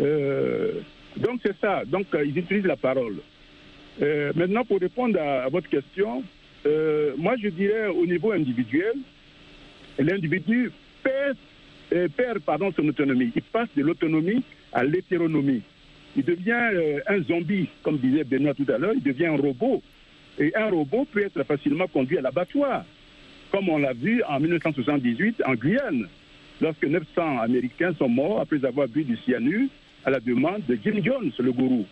Euh, 0.00 0.80
donc, 1.16 1.40
c'est 1.44 1.56
ça. 1.60 1.84
Donc, 1.86 2.06
euh, 2.14 2.24
ils 2.24 2.36
utilisent 2.36 2.66
la 2.66 2.76
parole. 2.76 3.16
Euh, 4.02 4.32
maintenant, 4.34 4.64
pour 4.64 4.78
répondre 4.80 5.18
à, 5.18 5.48
votre 5.48 5.68
question, 5.68 6.22
euh, 6.66 7.12
moi, 7.16 7.34
je 7.42 7.48
dirais 7.48 7.86
au 7.86 8.04
niveau 8.04 8.32
individuel, 8.32 8.94
l'individu 10.02 10.70
perd, 11.02 11.36
euh, 11.92 12.08
perd 12.08 12.40
pardon, 12.40 12.72
son 12.72 12.86
autonomie. 12.88 13.32
Il 13.34 13.42
passe 13.42 13.68
de 13.76 13.82
l'autonomie 13.82 14.42
à 14.72 14.84
l'hétéronomie. 14.84 15.62
Il 16.16 16.24
devient 16.24 16.70
euh, 16.74 17.00
un 17.06 17.22
zombie, 17.22 17.68
comme 17.82 17.98
disait 17.98 18.24
Benoît 18.24 18.54
tout 18.54 18.66
à 18.68 18.78
l'heure, 18.78 18.92
il 18.94 19.02
devient 19.02 19.26
un 19.26 19.36
robot. 19.36 19.82
Et 20.38 20.54
un 20.54 20.68
robot 20.68 21.06
peut 21.10 21.24
être 21.24 21.42
facilement 21.44 21.86
conduit 21.86 22.18
à 22.18 22.20
l'abattoir, 22.20 22.84
comme 23.50 23.68
on 23.68 23.78
l'a 23.78 23.92
vu 23.92 24.22
en 24.28 24.38
1978 24.38 25.42
en 25.46 25.54
Guyane, 25.54 26.06
lorsque 26.60 26.84
900 26.84 27.40
Américains 27.40 27.94
sont 27.98 28.08
morts 28.08 28.40
après 28.40 28.64
avoir 28.64 28.88
bu 28.88 29.04
du 29.04 29.16
cyanure 29.18 29.68
à 30.04 30.10
la 30.10 30.20
demande 30.20 30.62
de 30.68 30.78
Jim 30.82 31.00
Jones, 31.02 31.32
le 31.38 31.52
gourou. 31.52 31.86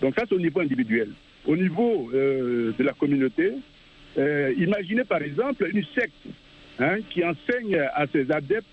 Donc 0.00 0.14
ça, 0.16 0.24
c'est 0.28 0.34
au 0.34 0.40
niveau 0.40 0.60
individuel. 0.60 1.10
Au 1.46 1.56
niveau 1.56 2.10
euh, 2.12 2.72
de 2.78 2.84
la 2.84 2.92
communauté, 2.92 3.52
imaginez 4.58 5.04
par 5.04 5.22
exemple 5.22 5.66
une 5.72 5.84
secte 5.94 6.26
hein, 6.78 6.98
qui 7.10 7.24
enseigne 7.24 7.76
à 7.94 8.06
ses 8.06 8.30
adeptes 8.30 8.66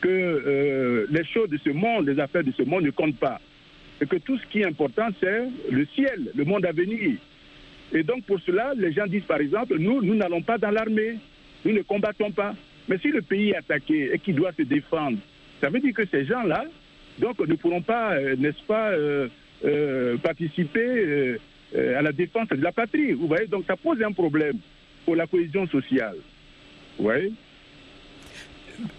que 0.00 0.08
euh, 0.08 1.06
les 1.10 1.24
choses 1.24 1.50
de 1.50 1.58
ce 1.58 1.70
monde, 1.70 2.08
les 2.08 2.18
affaires 2.20 2.44
de 2.44 2.52
ce 2.52 2.62
monde 2.62 2.84
ne 2.84 2.90
comptent 2.90 3.18
pas. 3.18 3.40
Et 4.00 4.06
que 4.06 4.16
tout 4.16 4.38
ce 4.38 4.46
qui 4.46 4.60
est 4.60 4.66
important, 4.66 5.08
c'est 5.20 5.42
le 5.70 5.86
ciel, 5.94 6.30
le 6.34 6.44
monde 6.44 6.64
à 6.64 6.72
venir. 6.72 7.12
Et 7.92 8.02
donc 8.02 8.24
pour 8.24 8.40
cela, 8.40 8.72
les 8.76 8.92
gens 8.92 9.06
disent 9.06 9.24
par 9.24 9.40
exemple, 9.40 9.76
nous, 9.78 10.02
nous 10.02 10.14
n'allons 10.14 10.42
pas 10.42 10.58
dans 10.58 10.70
l'armée, 10.70 11.16
nous 11.64 11.72
ne 11.72 11.82
combattons 11.82 12.30
pas. 12.30 12.54
Mais 12.88 12.98
si 12.98 13.08
le 13.08 13.20
pays 13.20 13.50
est 13.50 13.56
attaqué 13.56 14.10
et 14.12 14.18
qu'il 14.18 14.34
doit 14.34 14.52
se 14.52 14.62
défendre, 14.62 15.18
ça 15.60 15.68
veut 15.68 15.80
dire 15.80 15.94
que 15.94 16.06
ces 16.06 16.24
gens-là, 16.24 16.64
donc, 17.18 17.38
ne 17.46 17.54
pourront 17.54 17.82
pas, 17.82 18.14
euh, 18.14 18.34
n'est-ce 18.36 18.62
pas, 18.66 18.90
euh, 18.92 19.28
participer 20.22 21.36
à 21.76 22.00
la 22.00 22.12
défense 22.12 22.48
de 22.48 22.62
la 22.62 22.72
patrie. 22.72 23.12
Vous 23.12 23.26
voyez, 23.26 23.46
donc 23.46 23.64
ça 23.66 23.76
pose 23.76 24.02
un 24.02 24.12
problème 24.12 24.56
pour 25.04 25.16
la 25.16 25.26
cohésion 25.26 25.66
sociale. 25.66 26.16
Voyez 27.00 27.32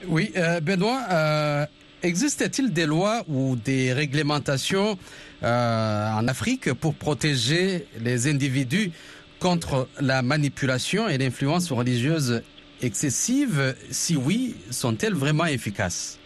Oui, 0.08 0.31
euh, 0.36 0.60
Benoît, 0.60 1.01
euh, 1.12 1.65
existe-t-il 2.01 2.74
des 2.74 2.86
lois 2.86 3.22
ou 3.27 3.55
des 3.55 3.93
réglementations 3.93 4.98
euh, 5.43 6.10
en 6.12 6.27
Afrique 6.27 6.74
pour 6.74 6.96
protéger 6.96 7.86
les 8.00 8.27
individus 8.27 8.91
contre 9.39 9.88
la 10.00 10.22
manipulation 10.22 11.08
et 11.08 11.17
l'influence 11.17 11.72
religieuse 11.72 12.41
excessive? 12.81 13.75
Si 13.91 14.15
oui, 14.15 14.55
sont-elles 14.72 15.13
vraiment 15.13 15.46
efficaces? 15.46 16.20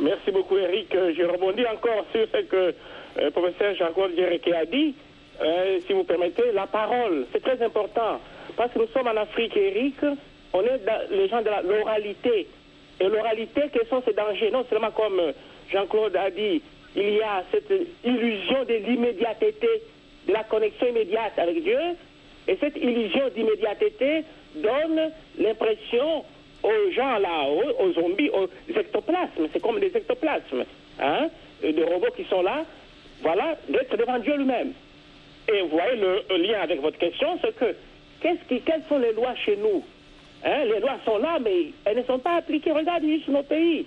Merci 0.00 0.30
beaucoup, 0.32 0.56
Eric. 0.56 0.88
Je 0.92 1.22
rebondis 1.24 1.66
encore 1.66 2.04
sur 2.12 2.26
ce 2.32 2.42
que 2.42 2.56
euh, 2.56 2.72
le 3.16 3.30
professeur 3.30 3.74
Jean-Claude 3.76 4.12
a 4.18 4.66
dit. 4.66 4.94
Euh, 5.40 5.80
si 5.86 5.92
vous 5.92 6.04
permettez, 6.04 6.52
la 6.52 6.66
parole, 6.66 7.26
c'est 7.32 7.42
très 7.42 7.62
important. 7.64 8.20
Parce 8.56 8.72
que 8.72 8.80
nous 8.80 8.88
sommes 8.88 9.08
en 9.08 9.20
Afrique, 9.20 9.56
Eric, 9.56 9.96
on 10.52 10.62
est 10.62 10.84
dans 10.84 11.00
les 11.10 11.28
gens 11.28 11.42
de 11.42 11.50
l'oralité. 11.68 12.46
Et 13.00 13.08
l'oralité, 13.08 13.62
quels 13.72 13.86
sont 13.88 14.02
ces 14.04 14.12
dangers? 14.12 14.50
Non 14.50 14.64
seulement 14.68 14.90
comme 14.90 15.18
euh, 15.18 15.32
Jean-Claude 15.72 16.14
a 16.16 16.30
dit, 16.30 16.62
il 16.94 17.14
y 17.14 17.22
a 17.22 17.42
cette 17.50 17.72
illusion 18.04 18.64
de 18.64 18.74
l'immédiateté, 18.74 19.68
de 20.28 20.32
la 20.32 20.44
connexion 20.44 20.88
immédiate 20.88 21.38
avec 21.38 21.62
Dieu. 21.62 21.78
Et 22.46 22.56
cette 22.60 22.76
illusion 22.76 23.28
d'immédiateté 23.34 24.24
donne 24.56 25.10
l'impression 25.38 26.24
aux 26.62 26.90
gens 26.94 27.18
là, 27.18 27.44
aux, 27.80 27.92
zombies, 27.92 28.30
aux 28.30 28.48
ectoplasmes, 28.76 29.48
c'est 29.52 29.60
comme 29.60 29.80
des 29.80 29.96
ectoplasmes, 29.96 30.64
hein, 31.00 31.28
des 31.60 31.84
robots 31.84 32.12
qui 32.16 32.24
sont 32.24 32.42
là, 32.42 32.64
voilà, 33.22 33.56
d'être 33.68 33.96
devant 33.96 34.18
Dieu 34.18 34.36
lui-même. 34.36 34.72
Et 35.52 35.62
vous 35.62 35.68
voyez 35.68 35.96
le, 35.96 36.22
le 36.30 36.36
lien 36.36 36.60
avec 36.60 36.80
votre 36.80 36.98
question, 36.98 37.38
c'est 37.42 37.56
que 37.56 37.74
quelles 38.20 38.82
sont 38.88 38.98
les 38.98 39.12
lois 39.12 39.34
chez 39.44 39.56
nous? 39.56 39.82
Hein, 40.44 40.64
Les 40.64 40.80
lois 40.80 40.98
sont 41.04 41.18
là, 41.18 41.38
mais 41.40 41.66
elles 41.84 41.98
ne 41.98 42.02
sont 42.02 42.18
pas 42.18 42.36
appliquées. 42.36 42.72
Regarde 42.72 43.04
juste 43.04 43.28
nos 43.28 43.42
pays. 43.42 43.86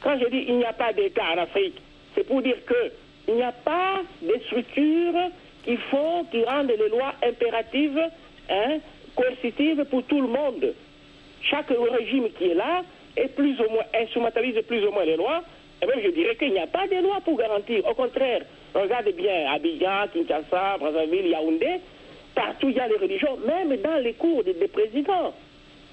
Quand 0.00 0.18
je 0.20 0.26
dis 0.28 0.44
il 0.48 0.58
n'y 0.58 0.64
a 0.64 0.72
pas 0.72 0.92
d'État 0.92 1.22
en 1.34 1.38
Afrique, 1.38 1.80
c'est 2.14 2.24
pour 2.26 2.42
dire 2.42 2.56
que 2.64 2.92
il 3.28 3.34
n'y 3.34 3.42
a 3.42 3.52
pas 3.52 4.02
de 4.22 4.34
structures 4.46 5.30
qui 5.64 5.76
font, 5.90 6.24
qui 6.30 6.44
rendent 6.44 6.68
les 6.68 6.88
lois 6.88 7.12
impératives, 7.26 8.00
hein, 8.48 8.78
coercitives 9.16 9.84
pour 9.86 10.04
tout 10.04 10.20
le 10.20 10.28
monde. 10.28 10.74
Chaque 11.42 11.70
régime 11.70 12.28
qui 12.38 12.50
est 12.50 12.54
là 12.54 12.82
est 13.16 13.34
plus 13.34 13.58
ou 13.60 13.70
moins 13.70 13.84
instrumentalise 14.00 14.60
plus 14.68 14.84
ou 14.86 14.92
moins 14.92 15.04
les 15.04 15.16
lois. 15.16 15.42
Et 15.82 15.86
même 15.86 16.00
je 16.04 16.10
dirais 16.10 16.36
qu'il 16.36 16.52
n'y 16.52 16.58
a 16.60 16.66
pas 16.68 16.86
de 16.86 17.02
loi 17.02 17.18
pour 17.24 17.36
garantir. 17.36 17.84
Au 17.86 17.94
contraire, 17.94 18.42
regardez 18.74 19.12
bien 19.12 19.50
Abidjan, 19.52 20.06
Kinshasa, 20.12 20.78
Brazzaville, 20.78 21.26
Yaoundé, 21.28 21.80
partout 22.34 22.68
il 22.68 22.76
y 22.76 22.80
a 22.80 22.86
les 22.86 22.96
religions, 22.96 23.36
même 23.44 23.76
dans 23.78 23.96
les 24.02 24.12
cours 24.14 24.44
des, 24.44 24.54
des 24.54 24.68
présidents. 24.68 25.34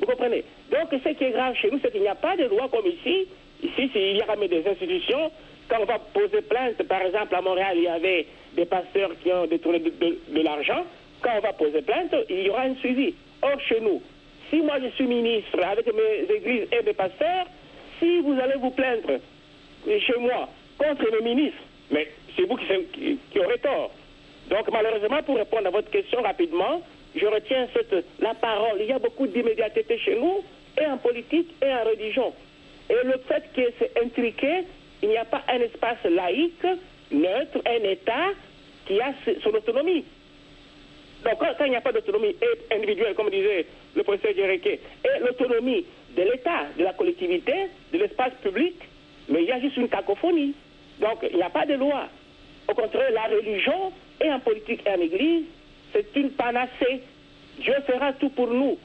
Vous 0.03 0.11
comprenez 0.11 0.43
Donc 0.69 0.89
ce 0.91 1.09
qui 1.13 1.23
est 1.23 1.31
grave 1.31 1.55
chez 1.55 1.71
nous, 1.71 1.79
c'est 1.81 1.89
qu'il 1.89 2.01
n'y 2.01 2.09
a 2.09 2.15
pas 2.15 2.35
de 2.35 2.43
loi 2.43 2.67
comme 2.69 2.85
ici. 2.85 3.25
Ici, 3.63 3.89
il 3.95 4.17
y 4.17 4.21
a 4.21 4.35
des 4.35 4.67
institutions. 4.67 5.31
Quand 5.69 5.77
on 5.79 5.85
va 5.85 5.97
poser 5.97 6.41
plainte, 6.41 6.83
par 6.83 7.01
exemple, 7.03 7.33
à 7.33 7.41
Montréal, 7.41 7.77
il 7.77 7.83
y 7.83 7.87
avait 7.87 8.27
des 8.53 8.65
pasteurs 8.65 9.11
qui 9.23 9.31
ont 9.31 9.45
détourné 9.45 9.79
de, 9.79 10.41
l'argent. 10.41 10.83
Quand 11.21 11.31
on 11.37 11.39
va 11.39 11.53
poser 11.53 11.81
plainte, 11.83 12.13
il 12.29 12.41
y 12.41 12.49
aura 12.49 12.63
un 12.63 12.75
suivi. 12.75 13.13
Or, 13.41 13.57
chez 13.61 13.79
nous, 13.79 14.01
si 14.49 14.57
moi 14.57 14.75
je 14.81 14.89
suis 14.89 15.07
ministre 15.07 15.63
avec 15.63 15.85
mes 15.87 16.35
églises 16.35 16.67
et 16.73 16.83
mes 16.85 16.93
pasteurs, 16.93 17.45
si 17.99 18.19
vous 18.19 18.37
allez 18.41 18.57
vous 18.59 18.71
plaindre 18.71 19.21
chez 19.87 20.19
moi 20.19 20.49
contre 20.77 21.05
le 21.09 21.21
ministre, 21.21 21.61
mais 21.91 22.09
c'est 22.35 22.43
vous 22.43 22.57
qui 22.57 23.39
aurez 23.39 23.59
tort. 23.59 23.91
Donc 24.49 24.69
malheureusement, 24.69 25.23
pour 25.23 25.37
répondre 25.37 25.67
à 25.67 25.69
votre 25.69 25.89
question 25.89 26.21
rapidement, 26.21 26.81
je 27.15 27.25
retiens 27.25 27.67
la 28.19 28.33
parole. 28.33 28.79
Il 28.81 28.87
y 28.87 28.91
a 28.91 28.99
beaucoup 28.99 29.27
d'immédiateté 29.27 29.97
chez 29.99 30.15
nous, 30.15 30.43
et 30.79 30.85
en 30.85 30.97
politique, 30.97 31.53
et 31.61 31.71
en 31.71 31.83
religion. 31.83 32.33
Et 32.89 32.95
le 33.05 33.19
fait 33.27 33.43
que 33.55 33.61
c'est 33.79 33.91
intriqué, 34.03 34.63
il 35.01 35.09
n'y 35.09 35.17
a 35.17 35.25
pas 35.25 35.43
un 35.47 35.59
espace 35.59 36.03
laïque, 36.03 36.65
neutre, 37.11 37.59
un 37.65 37.89
État 37.89 38.29
qui 38.85 38.99
a 38.99 39.13
son 39.43 39.49
autonomie. 39.49 40.03
Donc, 41.23 41.39
quand, 41.39 41.65
il 41.65 41.69
n'y 41.69 41.75
a 41.75 41.81
pas 41.81 41.91
d'autonomie 41.91 42.35
individuelle, 42.71 43.13
comme 43.15 43.29
disait 43.29 43.65
le 43.95 44.03
professeur 44.03 44.35
Djereké, 44.35 44.79
et 45.05 45.19
l'autonomie 45.21 45.85
de 46.17 46.21
l'État, 46.21 46.65
de 46.77 46.83
la 46.83 46.93
collectivité, 46.93 47.53
de 47.93 47.97
l'espace 47.97 48.33
public, 48.41 48.75
mais 49.29 49.43
il 49.43 49.47
y 49.47 49.51
a 49.51 49.59
juste 49.59 49.77
une 49.77 49.87
cacophonie. 49.87 50.53
Donc, 50.99 51.19
il 51.29 51.37
n'y 51.37 51.43
a 51.43 51.49
pas 51.49 51.65
de 51.65 51.75
loi. 51.75 52.07
Au 52.67 52.73
contraire, 52.73 53.11
la 53.11 53.35
religion, 53.35 53.93
et 54.21 54.31
en 54.31 54.39
politique 54.39 54.81
et 54.85 54.89
en 54.89 55.01
église, 55.01 55.45
c'est 55.93 56.15
une 56.15 56.31
panacée. 56.31 57.01
Dieu 57.59 57.75
fera 57.87 58.13
tout 58.13 58.29
pour 58.29 58.47
nous. 58.47 58.77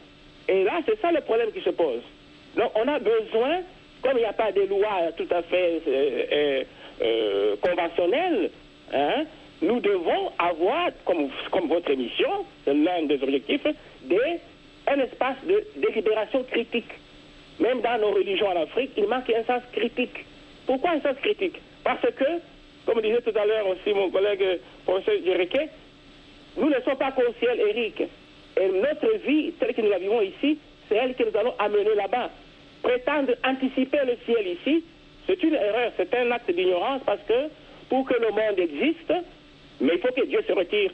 Et 0.48 0.64
là, 0.64 0.80
c'est 0.86 1.00
ça 1.00 1.10
le 1.10 1.20
problème 1.22 1.50
qui 1.52 1.60
se 1.60 1.70
pose. 1.70 2.02
Donc, 2.56 2.70
on 2.74 2.86
a 2.88 2.98
besoin, 2.98 3.60
comme 4.02 4.16
il 4.16 4.20
n'y 4.20 4.24
a 4.24 4.32
pas 4.32 4.52
de 4.52 4.62
loi 4.62 5.12
tout 5.16 5.26
à 5.30 5.42
fait 5.42 5.82
euh, 5.86 6.24
euh, 6.32 6.64
euh, 7.02 7.56
conventionnelle, 7.60 8.50
hein, 8.92 9.24
nous 9.60 9.80
devons 9.80 10.32
avoir, 10.38 10.90
comme, 11.04 11.28
comme 11.50 11.68
votre 11.68 11.90
émission, 11.90 12.46
c'est 12.64 12.74
l'un 12.74 13.02
des 13.04 13.22
objectifs, 13.22 13.66
des, 14.04 14.40
un 14.86 15.00
espace 15.00 15.36
de 15.46 15.64
délibération 15.76 16.44
critique. 16.44 16.90
Même 17.58 17.80
dans 17.80 17.98
nos 18.00 18.12
religions 18.12 18.48
en 18.48 18.62
Afrique, 18.62 18.92
il 18.96 19.06
manque 19.06 19.30
un 19.30 19.44
sens 19.44 19.62
critique. 19.72 20.24
Pourquoi 20.66 20.90
un 20.90 21.00
sens 21.00 21.16
critique? 21.20 21.56
Parce 21.82 22.00
que, 22.00 22.24
comme 22.86 23.02
disait 23.02 23.20
tout 23.20 23.36
à 23.36 23.44
l'heure 23.44 23.66
aussi 23.68 23.92
mon 23.92 24.10
collègue 24.10 24.42
euh, 24.42 24.56
professeur 24.84 25.14
Djereké, 25.24 25.68
nous 26.58 26.68
ne 26.68 26.80
sommes 26.80 26.96
pas 26.96 27.14
ciel, 27.38 27.60
Eric. 27.60 28.02
Et 28.60 28.68
notre 28.68 29.16
vie, 29.26 29.52
telle 29.52 29.74
que 29.74 29.80
nous 29.80 29.90
la 29.90 29.98
vivons 29.98 30.20
ici, 30.22 30.58
c'est 30.88 30.96
elle 30.96 31.14
que 31.14 31.22
nous 31.22 31.36
allons 31.38 31.54
amener 31.58 31.94
là-bas. 31.94 32.30
Prétendre 32.82 33.32
anticiper 33.44 34.00
le 34.04 34.16
ciel 34.24 34.46
ici, 34.46 34.84
c'est 35.26 35.42
une 35.42 35.54
erreur, 35.54 35.92
c'est 35.96 36.12
un 36.14 36.30
acte 36.30 36.50
d'ignorance 36.50 37.02
parce 37.04 37.20
que 37.28 37.48
pour 37.88 38.04
que 38.06 38.14
le 38.14 38.30
monde 38.30 38.58
existe, 38.58 39.12
mais 39.80 39.94
il 39.94 40.00
faut 40.00 40.12
que 40.12 40.26
Dieu 40.26 40.42
se 40.46 40.52
retire 40.52 40.90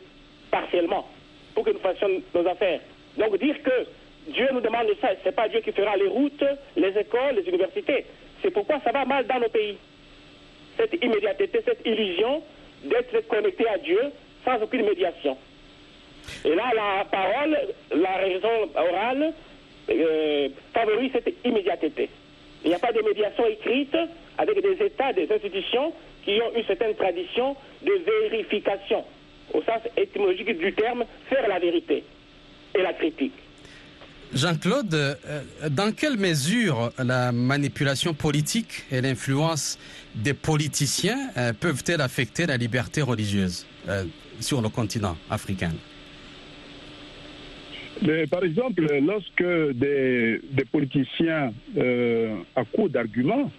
partiellement 0.51 1.09
pour 1.55 1.65
que 1.65 1.71
nous 1.71 1.79
fassions 1.79 2.09
nos 2.35 2.47
affaires. 2.47 2.81
Donc 3.17 3.39
dire 3.39 3.63
que 3.63 3.87
Dieu 4.33 4.49
nous 4.53 4.61
demande 4.61 4.89
ça, 5.01 5.11
c'est 5.23 5.35
pas 5.35 5.49
Dieu 5.49 5.61
qui 5.61 5.73
fera 5.73 5.97
les 5.97 6.09
routes, 6.09 6.45
les 6.77 6.99
écoles, 6.99 7.37
les 7.37 7.49
universités. 7.49 8.05
C'est 8.43 8.51
pourquoi 8.51 8.81
ça 8.81 8.93
va 8.93 9.05
mal 9.05 9.27
dans 9.27 9.39
nos 9.41 9.49
pays. 9.49 9.77
Cette 10.77 10.95
immédiateté, 11.03 11.63
cette 11.65 11.87
illusion 11.87 12.43
d'être 12.85 13.27
connecté 13.29 13.69
à 13.69 13.79
Dieu 13.79 14.01
sans 14.45 14.61
aucune 14.63 14.85
médiation. 14.85 15.37
Et 16.45 16.55
là, 16.55 16.71
la 16.75 17.05
parole, 17.05 17.57
la 17.95 18.17
raison 18.17 18.71
orale 18.75 19.33
euh, 19.91 20.49
favorise 20.73 21.11
cette 21.13 21.35
immédiateté. 21.45 22.09
Il 22.65 22.69
n'y 22.69 22.75
a 22.75 22.79
pas 22.79 22.93
de 22.93 23.01
médiation 23.03 23.47
écrite 23.47 23.97
avec 24.39 24.63
des 24.63 24.85
États, 24.85 25.13
des 25.13 25.31
institutions 25.31 25.93
qui 26.25 26.41
ont 26.41 26.57
une 26.57 26.65
certaine 26.65 26.95
tradition 26.95 27.57
de 27.83 27.93
vérification, 28.31 29.05
au 29.53 29.63
sens 29.63 29.81
étymologique 29.97 30.59
du 30.59 30.73
terme, 30.73 31.05
faire 31.29 31.47
la 31.49 31.59
vérité 31.59 32.05
et 32.75 32.83
la 32.83 32.93
critique. 32.95 33.35
Jean-Claude, 34.33 34.95
euh, 34.95 35.15
dans 35.71 35.93
quelle 35.93 36.17
mesure 36.17 36.91
la 36.99 37.31
manipulation 37.31 38.15
politique 38.15 38.85
et 38.91 39.01
l'influence 39.01 39.79
des 40.15 40.35
politiciens 40.35 41.31
euh, 41.37 41.53
peuvent-elles 41.53 42.01
affecter 42.01 42.47
la 42.47 42.57
liberté 42.57 43.03
religieuse 43.03 43.67
sur 44.41 44.63
le 44.63 44.71
continent 44.71 45.17
africain? 45.31 45.73
Mais, 48.03 48.27
par 48.27 48.45
exemple, 48.45 48.87
lorsque 49.03 49.45
des, 49.75 50.41
politiciens, 50.71 51.53
euh, 51.77 52.37
à 52.57 52.65
court 52.65 52.89
d'arguments, 52.89 53.51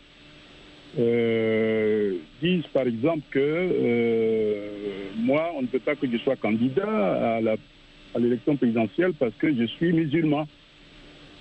euh, 0.98 2.16
disent 2.42 2.68
par 2.74 2.88
exemple 2.88 3.24
que 3.32 3.40
euh, 3.40 4.70
moi, 5.18 5.52
on 5.56 5.62
ne 5.62 5.68
veut 5.68 5.80
pas 5.80 5.96
que 5.96 6.10
je 6.10 6.18
sois 6.18 6.36
candidat 6.36 7.38
à 7.38 8.20
l'élection 8.20 8.56
présidentielle 8.56 9.14
parce 9.14 9.34
que 9.36 9.54
je 9.54 9.66
suis 9.66 9.92
musulman 9.92 10.48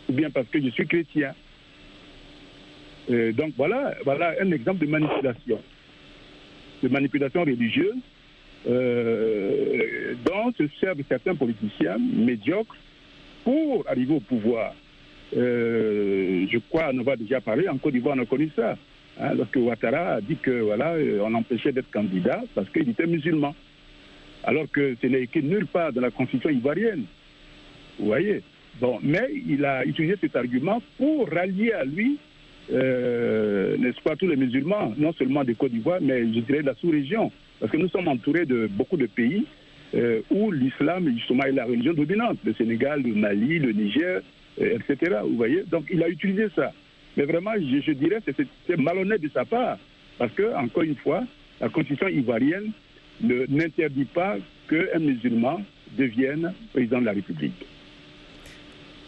ou 0.08 0.12
bien 0.12 0.30
parce 0.30 0.48
que 0.48 0.60
je 0.60 0.70
suis 0.70 0.86
chrétien. 0.86 1.34
Donc 3.08 3.52
voilà, 3.56 3.94
voilà 4.04 4.34
un 4.40 4.50
exemple 4.50 4.84
de 4.84 4.90
manipulation, 4.90 5.60
de 6.82 6.88
manipulation 6.88 7.42
religieuse 7.42 7.94
euh, 8.66 10.14
dont 10.24 10.50
se 10.56 10.64
servent 10.80 11.02
certains 11.06 11.34
politiciens 11.34 11.98
médiocres 11.98 12.76
pour 13.42 13.84
arriver 13.86 14.14
au 14.14 14.20
pouvoir. 14.20 14.74
Euh, 15.36 16.46
je 16.50 16.58
crois 16.70 16.90
en 16.90 16.98
avoir 16.98 17.18
déjà 17.18 17.42
parlé, 17.42 17.68
en 17.68 17.76
Côte 17.76 17.92
d'Ivoire 17.92 18.16
on 18.18 18.22
a 18.22 18.26
connu 18.26 18.50
ça. 18.56 18.76
Hein, 19.20 19.34
lorsque 19.34 19.56
Ouattara 19.56 20.14
a 20.14 20.20
dit 20.22 20.36
que 20.36 20.62
voilà, 20.62 20.94
euh, 20.94 21.20
on 21.22 21.34
empêchait 21.34 21.72
d'être 21.72 21.90
candidat 21.90 22.42
parce 22.54 22.68
qu'il 22.70 22.88
était 22.88 23.06
musulman. 23.06 23.54
Alors 24.44 24.64
que 24.72 24.96
ce 25.00 25.06
n'est 25.08 25.22
écrit 25.22 25.42
nulle 25.42 25.66
part 25.66 25.92
dans 25.92 26.00
la 26.00 26.10
constitution 26.10 26.50
ivoirienne. 26.50 27.04
Vous 27.98 28.06
voyez 28.06 28.42
Bon, 28.80 28.98
mais 29.02 29.28
il 29.46 29.64
a 29.64 29.84
utilisé 29.84 30.16
cet 30.20 30.36
argument 30.36 30.82
pour 30.98 31.28
rallier 31.30 31.72
à 31.72 31.84
lui, 31.84 32.18
n'est-ce 32.70 34.00
pas, 34.02 34.16
tous 34.16 34.26
les 34.26 34.36
musulmans, 34.36 34.92
non 34.96 35.12
seulement 35.12 35.44
de 35.44 35.52
Côte 35.52 35.70
d'Ivoire, 35.70 36.00
mais 36.02 36.20
je 36.20 36.40
dirais 36.40 36.62
de 36.62 36.66
la 36.66 36.74
sous-région. 36.74 37.30
Parce 37.64 37.72
que 37.72 37.78
nous 37.78 37.88
sommes 37.88 38.08
entourés 38.08 38.44
de 38.44 38.66
beaucoup 38.66 38.98
de 38.98 39.06
pays 39.06 39.46
euh, 39.94 40.20
où 40.30 40.52
l'islam, 40.52 41.10
justement, 41.16 41.44
est 41.44 41.52
la 41.52 41.64
religion 41.64 41.94
dominante. 41.94 42.36
Le 42.44 42.52
Sénégal, 42.52 43.00
le 43.02 43.14
Mali, 43.14 43.58
le 43.58 43.72
Niger, 43.72 44.20
euh, 44.60 44.76
etc. 44.78 45.16
Vous 45.26 45.36
voyez 45.36 45.62
Donc, 45.70 45.86
il 45.90 46.02
a 46.02 46.08
utilisé 46.10 46.48
ça. 46.54 46.72
Mais 47.16 47.24
vraiment, 47.24 47.52
je, 47.58 47.80
je 47.80 47.92
dirais 47.92 48.20
que 48.20 48.32
c'est- 48.36 48.76
malhonnête 48.76 49.22
de 49.22 49.30
sa 49.32 49.46
part. 49.46 49.78
Parce 50.18 50.30
que, 50.34 50.54
encore 50.54 50.82
une 50.82 50.96
fois, 50.96 51.24
la 51.58 51.70
constitution 51.70 52.06
ivoirienne 52.08 52.70
ne- 53.22 53.46
n'interdit 53.48 54.04
pas 54.04 54.36
qu'un 54.68 54.98
musulman 54.98 55.62
devienne 55.96 56.52
président 56.74 57.00
de 57.00 57.06
la 57.06 57.12
République. 57.12 57.64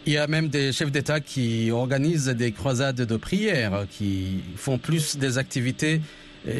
Il 0.07 0.13
y 0.13 0.17
a 0.17 0.25
même 0.25 0.47
des 0.47 0.71
chefs 0.71 0.91
d'État 0.91 1.19
qui 1.19 1.69
organisent 1.69 2.29
des 2.35 2.51
croisades 2.53 3.05
de 3.05 3.17
prière, 3.17 3.85
qui 3.91 4.39
font 4.55 4.79
plus 4.79 5.15
des 5.15 5.37
activités 5.37 5.99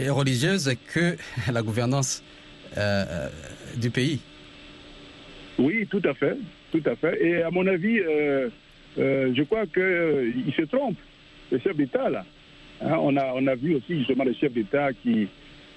religieuses 0.10 0.74
que 0.94 1.16
la 1.52 1.62
gouvernance 1.62 2.24
euh, 2.78 3.06
euh, 3.10 3.30
du 3.78 3.90
pays. 3.90 4.20
Oui, 5.58 5.88
tout 5.90 6.02
à 6.04 6.14
fait, 6.14 6.38
tout 6.72 6.84
à 6.86 6.96
fait. 6.96 7.26
Et 7.26 7.42
à 7.42 7.50
mon 7.50 7.66
avis, 7.66 8.00
euh, 8.00 8.50
je 8.98 9.44
crois 9.44 9.66
qu'il 9.66 10.54
se 10.56 10.64
trompe, 10.64 10.98
le 11.52 11.60
chef 11.60 11.76
d'État, 11.76 12.10
là. 12.10 12.26
Hein, 12.82 12.98
on, 13.00 13.16
a, 13.18 13.32
on 13.34 13.48
a 13.48 13.56
vu 13.56 13.76
aussi 13.76 14.00
justement 14.00 14.24
les 14.24 14.36
chefs 14.36 14.54
d'État 14.54 14.90
qui, 14.94 15.28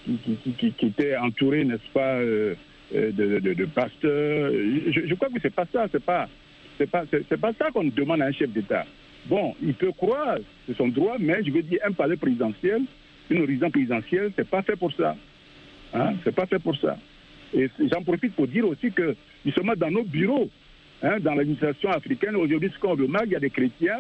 qui, 0.05 0.73
qui, 0.73 0.87
étaient 0.87 1.17
entourés, 1.17 1.65
n'est-ce 1.65 1.91
pas, 1.95 2.19
de, 2.21 3.65
pasteurs. 3.67 4.53
Je, 4.53 5.07
je 5.07 5.15
crois 5.15 5.29
que 5.29 5.41
c'est 5.41 5.55
pas 5.55 5.67
ça, 5.73 5.87
c'est 5.91 6.05
pas, 6.05 6.29
c'est 6.77 6.91
pas, 6.91 7.05
c'est 7.11 7.41
pas 7.41 7.53
ça 7.59 7.71
qu'on 7.71 7.85
demande 7.85 8.21
à 8.21 8.27
un 8.27 8.33
chef 8.33 8.51
d'État. 8.51 8.85
Bon, 9.27 9.55
il 9.63 9.75
peut 9.75 9.93
croire, 9.93 10.37
c'est 10.67 10.77
son 10.77 10.89
droit, 10.89 11.17
mais 11.19 11.43
je 11.45 11.51
veux 11.51 11.63
dire, 11.63 11.79
un 11.87 11.93
palais 11.93 12.17
présidentiel, 12.17 12.83
une 13.31 13.45
résidence 13.45 13.73
présidentielle, 13.73 14.33
c'est 14.37 14.49
pas 14.49 14.63
fait 14.63 14.77
pour 14.77 14.93
ça. 14.93 15.17
Hein, 15.95 16.15
c'est 16.25 16.35
pas 16.35 16.47
fait 16.47 16.59
pour 16.59 16.77
ça. 16.77 16.99
Et 17.55 17.69
j'en 17.93 18.03
profite 18.03 18.35
pour 18.35 18.47
dire 18.47 18.67
aussi 18.67 18.91
que, 18.93 19.17
justement, 19.45 19.73
dans 19.77 19.91
nos 19.91 20.05
bureaux, 20.05 20.49
hein, 21.03 21.19
dans 21.21 21.35
l'administration 21.35 21.91
africaine, 21.91 22.37
aujourd'hui, 22.37 22.71
ce 22.75 22.79
qu'on 22.79 22.95
remarque, 22.95 23.27
il 23.27 23.33
y 23.33 23.37
a 23.37 23.41
des 23.41 23.51
chrétiens, 23.51 23.99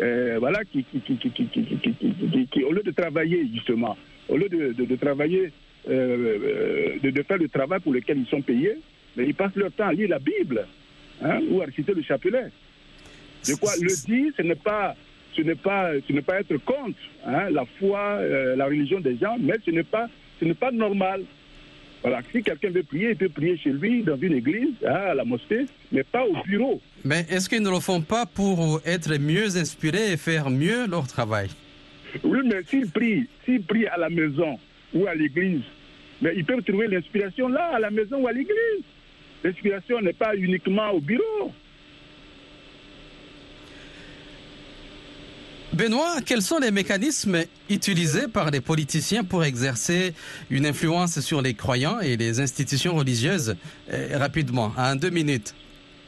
euh, 0.00 0.36
voilà, 0.38 0.64
qui, 0.64 0.84
qui, 0.84 1.00
qui, 1.00 1.16
qui, 1.30 2.46
qui, 2.50 2.62
au 2.64 2.72
lieu 2.72 2.82
de 2.82 2.90
travailler, 2.90 3.46
justement, 3.54 3.96
au 4.28 4.36
lieu 4.36 4.48
de, 4.48 4.72
de- 4.72 4.84
de 4.84 4.96
travailler, 4.96 5.50
euh, 5.88 5.92
euh, 5.92 6.98
de, 7.02 7.10
de 7.10 7.22
faire 7.22 7.38
le 7.38 7.48
travail 7.48 7.80
pour 7.80 7.92
lequel 7.94 8.18
ils 8.18 8.26
sont 8.26 8.42
payés, 8.42 8.76
mais 9.16 9.24
ils 9.26 9.34
passent 9.34 9.56
leur 9.56 9.72
temps 9.72 9.88
à 9.88 9.92
lire 9.92 10.08
la 10.10 10.18
Bible 10.18 10.66
hein, 11.22 11.40
ou 11.50 11.62
à 11.62 11.64
réciter 11.66 11.94
le 11.94 12.02
chapelet. 12.02 12.46
De 13.48 13.54
quoi 13.58 13.72
le 13.80 13.88
dire, 14.06 14.32
ce 14.36 14.42
n'est 14.42 14.54
pas, 14.54 14.94
ce 15.36 15.42
n'est 15.42 15.54
pas, 15.54 15.90
ce 16.06 16.12
n'est 16.12 16.22
pas 16.22 16.40
être 16.40 16.56
contre 16.58 16.98
hein, 17.26 17.50
la 17.50 17.64
foi, 17.78 18.00
euh, 18.18 18.56
la 18.56 18.66
religion 18.66 19.00
des 19.00 19.16
gens, 19.16 19.36
mais 19.38 19.54
ce 19.64 19.70
n'est 19.70 19.84
pas, 19.84 20.08
ce 20.38 20.44
n'est 20.44 20.54
pas 20.54 20.70
normal. 20.70 21.22
Voilà, 22.02 22.20
si 22.32 22.42
quelqu'un 22.42 22.70
veut 22.70 22.82
prier, 22.82 23.10
il 23.10 23.16
peut 23.16 23.28
prier 23.28 23.58
chez 23.58 23.70
lui, 23.70 24.02
dans 24.02 24.16
une 24.16 24.32
église, 24.32 24.74
hein, 24.86 25.10
à 25.10 25.14
la 25.14 25.24
mosquée, 25.24 25.66
mais 25.92 26.02
pas 26.02 26.24
au 26.24 26.42
bureau. 26.44 26.80
Mais 27.04 27.26
est-ce 27.28 27.48
qu'ils 27.48 27.62
ne 27.62 27.70
le 27.70 27.80
font 27.80 28.00
pas 28.00 28.24
pour 28.24 28.80
être 28.86 29.14
mieux 29.18 29.56
inspirés 29.56 30.12
et 30.12 30.16
faire 30.16 30.48
mieux 30.48 30.86
leur 30.86 31.06
travail? 31.06 31.48
Oui, 32.24 32.38
mais 32.44 32.62
s'ils 32.68 32.90
prient, 32.90 33.26
s'ils 33.44 33.62
prient 33.62 33.86
à 33.86 33.98
la 33.98 34.08
maison 34.08 34.58
ou 34.94 35.06
à 35.06 35.14
l'église, 35.14 35.62
mais 36.22 36.32
ils 36.36 36.44
peuvent 36.44 36.62
trouver 36.62 36.88
l'inspiration 36.88 37.48
là, 37.48 37.74
à 37.74 37.78
la 37.78 37.90
maison 37.90 38.18
ou 38.22 38.26
à 38.26 38.32
l'église. 38.32 38.82
L'inspiration 39.44 40.00
n'est 40.00 40.12
pas 40.12 40.34
uniquement 40.36 40.90
au 40.90 41.00
bureau. 41.00 41.52
Benoît, 45.80 46.16
quels 46.26 46.42
sont 46.42 46.58
les 46.58 46.70
mécanismes 46.70 47.38
utilisés 47.70 48.28
par 48.28 48.50
les 48.50 48.60
politiciens 48.60 49.24
pour 49.24 49.44
exercer 49.44 50.12
une 50.50 50.66
influence 50.66 51.20
sur 51.20 51.40
les 51.40 51.54
croyants 51.54 52.00
et 52.00 52.18
les 52.18 52.38
institutions 52.38 52.94
religieuses? 52.96 53.56
Euh, 53.90 54.08
Rapidement, 54.18 54.72
en 54.76 54.94
deux 54.94 55.08
minutes. 55.08 55.54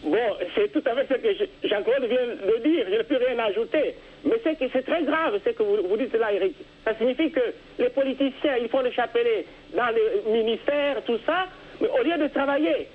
Bon, 0.05 0.19
c'est 0.55 0.71
tout 0.75 0.83
à 0.85 0.95
fait 0.95 1.07
ce 1.09 1.15
que 1.15 1.29
je- 1.39 1.69
Jean-Claude 1.71 2.05
vient 2.07 2.27
de 2.53 2.63
dire, 2.69 2.85
je 2.91 2.97
ne 2.99 3.03
peux 3.03 3.17
rien 3.17 3.39
ajouter. 3.39 3.95
Mais 4.27 4.37
c'est 4.45 4.59
que 4.59 4.67
c'est 4.75 4.83
très 4.85 5.05
grave 5.05 5.41
ce 5.43 5.51
que 5.51 5.63
vous, 5.63 5.89
vous 5.89 5.97
dites 5.97 6.13
là, 6.17 6.31
Eric. 6.35 6.55
Ça 6.85 6.95
signifie 6.99 7.31
que 7.31 7.41
les 7.79 7.89
politiciens, 7.89 8.57
ils 8.61 8.69
font 8.69 8.83
le 8.83 8.91
chapelet 8.93 9.47
dans 9.75 9.89
les 9.89 10.33
ministères, 10.43 11.03
tout 11.07 11.19
ça, 11.25 11.47
mais 11.81 11.89
au 11.89 12.03
lieu 12.05 12.19
de 12.23 12.29
travailler. 12.29 12.89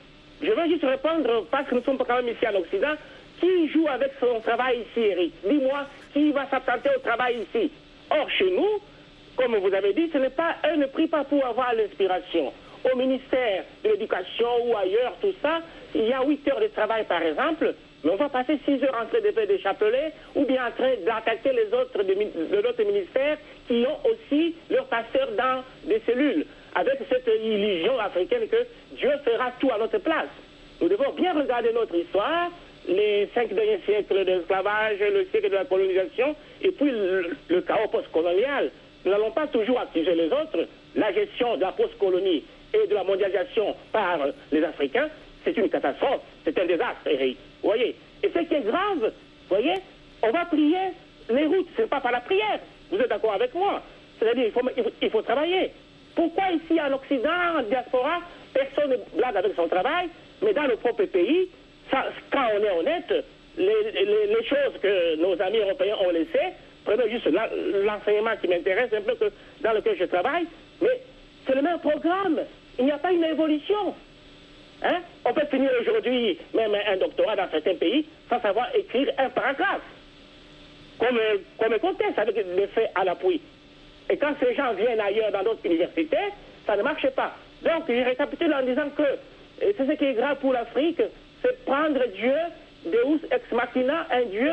Je 0.44 0.52
veux 0.52 0.68
juste 0.70 0.84
répondre, 0.86 1.48
parce 1.50 1.68
que 1.68 1.74
nous 1.74 1.82
sommes 1.84 1.98
quand 1.98 2.18
même 2.22 2.28
ici 2.28 2.46
en 2.48 2.56
Occident, 2.60 2.94
qui 3.40 3.70
joue 3.72 3.88
avec 3.88 4.12
son 4.20 4.40
travail 4.42 4.78
ici, 4.90 5.00
Eric 5.08 5.34
Dis-moi, 5.48 5.86
qui 6.14 6.32
va 6.32 6.48
s'absenter 6.50 6.90
au 6.96 7.00
travail 7.00 7.46
ici 7.48 7.72
Or, 8.10 8.30
chez 8.30 8.50
nous, 8.52 8.80
comme 9.36 9.56
vous 9.58 9.74
avez 9.74 9.94
dit, 9.94 10.10
ce 10.12 10.18
n'est 10.18 10.30
pas, 10.30 10.56
eux 10.72 10.78
ne 10.78 10.86
prient 10.88 11.08
pas 11.08 11.24
pour 11.24 11.46
avoir 11.46 11.74
l'inspiration. 11.74 12.54
Au 12.92 12.96
ministère 12.96 13.64
de 13.84 13.90
l'Éducation 13.90 14.48
ou 14.66 14.78
ailleurs, 14.78 15.14
tout 15.22 15.34
ça, 15.42 15.60
il 15.94 16.06
y 16.06 16.14
a 16.14 16.24
8 16.24 16.48
heures 16.48 16.62
de 16.62 16.68
travail, 16.68 17.04
par 17.06 17.22
exemple, 17.22 17.74
mais 18.04 18.12
on 18.12 18.16
va 18.16 18.30
passer 18.30 18.60
6 18.64 18.84
heures 18.84 18.98
en 19.02 19.08
train 19.08 19.20
de 19.20 19.32
faire 19.32 19.48
des 19.48 19.60
chapelets 19.60 20.14
ou 20.36 20.46
bien 20.46 20.68
en 20.68 20.72
train 20.72 20.94
d'attaquer 21.06 21.52
les 21.52 21.74
autres 21.74 22.04
de, 22.04 22.62
l'autre 22.62 22.84
ministère 22.84 23.38
qui 23.68 23.86
ont 23.86 24.00
aussi 24.10 24.56
leurs 24.70 24.86
pasteurs 24.86 25.30
dans 25.38 25.64
des 25.86 26.02
cellules, 26.06 26.46
avec 26.76 27.00
cette 27.10 27.28
illusion 27.28 28.00
africaine 28.00 28.48
que 28.48 28.66
Dieu 28.96 29.12
fera 29.26 29.52
tout 29.60 29.72
à 29.72 29.78
notre 29.80 29.98
place. 29.98 30.30
Nous 30.80 30.88
devons 30.88 31.12
bien 31.14 31.34
regarder 31.34 31.74
notre 31.74 31.96
histoire, 31.96 32.50
les 32.88 33.28
cinq 33.34 33.54
derniers 33.54 33.80
siècles 33.86 34.26
d'esclavage, 34.26 35.00
le 35.00 35.26
siècle 35.26 35.50
de 35.50 35.56
la 35.56 35.66
colonisation, 35.66 36.36
et 36.62 36.72
puis 36.72 36.90
le, 36.90 37.36
le 37.50 37.62
chaos 37.62 37.88
postcolonial. 37.90 38.72
Nous 39.06 39.12
n'allons 39.12 39.32
pas 39.32 39.48
toujours 39.48 39.80
accuser 39.80 40.16
les 40.16 40.28
autres. 40.28 40.68
La 40.96 41.14
gestion 41.14 41.58
de 41.58 41.62
la 41.62 41.72
postcolonie 41.72 42.44
et 42.74 42.88
de 42.88 42.94
la 42.94 43.04
mondialisation 43.04 43.76
par 43.92 44.20
les 44.52 44.64
Africains, 44.64 45.10
c'est 45.44 45.56
une 45.58 45.70
catastrophe, 45.70 46.22
c'est 46.44 46.58
un 46.60 46.66
désastre, 46.66 47.08
Eric. 47.08 47.38
Vous 47.62 47.70
voyez? 47.70 47.96
Et 48.24 48.30
ce 48.30 48.40
qui 48.40 48.54
est 48.54 48.62
grave, 48.62 49.00
vous 49.02 49.56
voyez, 49.56 49.76
on 50.24 50.32
va 50.32 50.46
prier 50.46 50.94
les 51.30 51.46
routes, 51.46 51.68
ce 51.76 51.84
n'est 51.84 51.88
pas 51.88 52.02
par 52.02 52.12
la 52.12 52.22
prière. 52.22 52.60
Vous 52.92 53.00
êtes 53.00 53.10
d'accord 53.10 53.34
avec 53.34 53.54
moi? 53.54 53.82
C'est-à-dire 54.20 54.50
il 55.02 55.10
faut 55.10 55.22
travailler. 55.22 55.72
Pourquoi 56.16 56.46
ici 56.52 56.82
en 56.82 56.92
Occident, 56.94 57.60
en 57.60 57.64
diaspora, 57.64 58.22
personne 58.54 58.92
ne 58.92 59.18
blague 59.18 59.38
avec 59.38 59.54
son 59.56 59.68
travail, 59.68 60.08
mais 60.42 60.54
dans 60.54 60.66
le 60.66 60.76
propre 60.78 61.06
pays, 61.06 61.50
ça, 61.92 62.06
quand 62.32 62.48
on 62.60 62.64
est 62.64 62.72
honnête, 62.72 63.26
les, 63.58 63.66
les- 63.94 64.28
les 64.28 64.44
choses 64.46 64.80
que 64.82 65.16
nos 65.18 65.42
amis 65.42 65.58
européens 65.60 65.96
ont 66.02 66.12
laissées, 66.12 66.54
prenez 66.86 67.10
juste 67.10 67.28
l'enseignement 67.28 68.36
qui 68.42 68.48
m'intéresse 68.48 68.92
un 68.94 69.02
peu 69.02 69.16
que, 69.16 69.32
dans 69.62 69.74
lequel 69.74 69.98
je 70.00 70.06
travaille, 70.06 70.46
mais 70.82 71.02
c'est 71.46 71.56
le 71.56 71.62
même 71.62 71.80
programme. 71.80 72.40
Il 72.80 72.86
n'y 72.86 72.92
a 72.92 72.98
pas 72.98 73.12
une 73.12 73.24
évolution. 73.24 73.96
Hein? 74.84 75.00
On 75.26 75.34
peut 75.34 75.46
finir 75.50 75.72
aujourd'hui 75.82 76.38
même 76.54 76.76
un 76.76 76.98
doctorat 76.98 77.36
dans 77.36 77.50
certains 77.50 77.76
pays 77.76 78.06
sans 78.30 78.40
savoir 78.42 78.68
écrire 78.76 79.12
un 79.18 79.30
paragraphe. 79.30 79.82
qu'on 81.00 81.12
me, 81.12 81.42
qu'on 81.58 81.70
me 81.70 81.80
conteste 81.80 82.18
avec 82.20 82.36
des 82.36 82.68
faits 82.68 82.92
à 82.96 83.04
l'appui. 83.04 83.42
Et 84.10 84.18
quand 84.18 84.34
ces 84.40 84.54
gens 84.56 84.74
viennent 84.74 85.00
ailleurs 85.00 85.32
dans 85.32 85.44
d'autres 85.44 85.66
universités, 85.66 86.18
ça 86.66 86.76
ne 86.78 86.84
marche 86.84 87.08
pas. 87.12 87.36
Donc, 87.64 87.84
je 87.88 88.04
récapitule 88.04 88.54
en 88.54 88.64
disant 88.64 88.90
que 88.96 89.04
c'est 89.60 89.86
ce 89.88 89.92
qui 89.94 90.06
est 90.06 90.14
grave 90.14 90.38
pour 90.40 90.54
l'Afrique, 90.54 91.02
c'est 91.42 91.66
prendre 91.66 92.00
Dieu, 92.16 92.36
Deus 92.86 93.20
ex 93.32 93.52
machina, 93.52 94.08
un 94.12 94.26
Dieu 94.26 94.52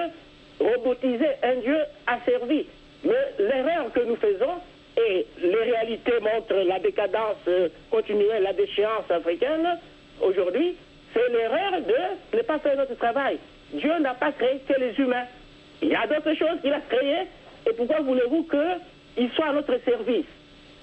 robotisé, 0.60 1.26
un 1.42 1.56
Dieu 1.56 1.78
asservi. 2.06 2.66
Mais 3.04 3.34
l'erreur 3.38 3.92
que 3.92 4.00
nous 4.00 4.16
faisons, 4.16 4.60
et 4.96 5.26
les 5.42 5.62
réalités 5.62 6.20
montrent 6.20 6.66
la 6.66 6.78
décadence 6.78 7.36
euh, 7.48 7.68
continuelle, 7.90 8.42
la 8.42 8.52
déchéance 8.52 9.10
africaine 9.10 9.78
aujourd'hui, 10.20 10.76
c'est 11.12 11.28
l'erreur 11.30 11.72
de 11.80 12.36
ne 12.36 12.42
pas 12.42 12.58
faire 12.60 12.76
notre 12.76 12.94
travail. 12.94 13.38
Dieu 13.72 13.98
n'a 14.00 14.14
pas 14.14 14.32
créé 14.32 14.60
que 14.68 14.78
les 14.78 14.94
humains. 14.98 15.26
Il 15.82 15.88
y 15.88 15.94
a 15.94 16.06
d'autres 16.06 16.34
choses 16.34 16.60
qu'il 16.62 16.72
a 16.72 16.80
créées, 16.80 17.26
et 17.68 17.72
pourquoi 17.76 18.00
voulez-vous 18.00 18.44
qu'ils 18.44 19.30
soient 19.32 19.48
à 19.48 19.52
notre 19.52 19.76
service? 19.84 20.26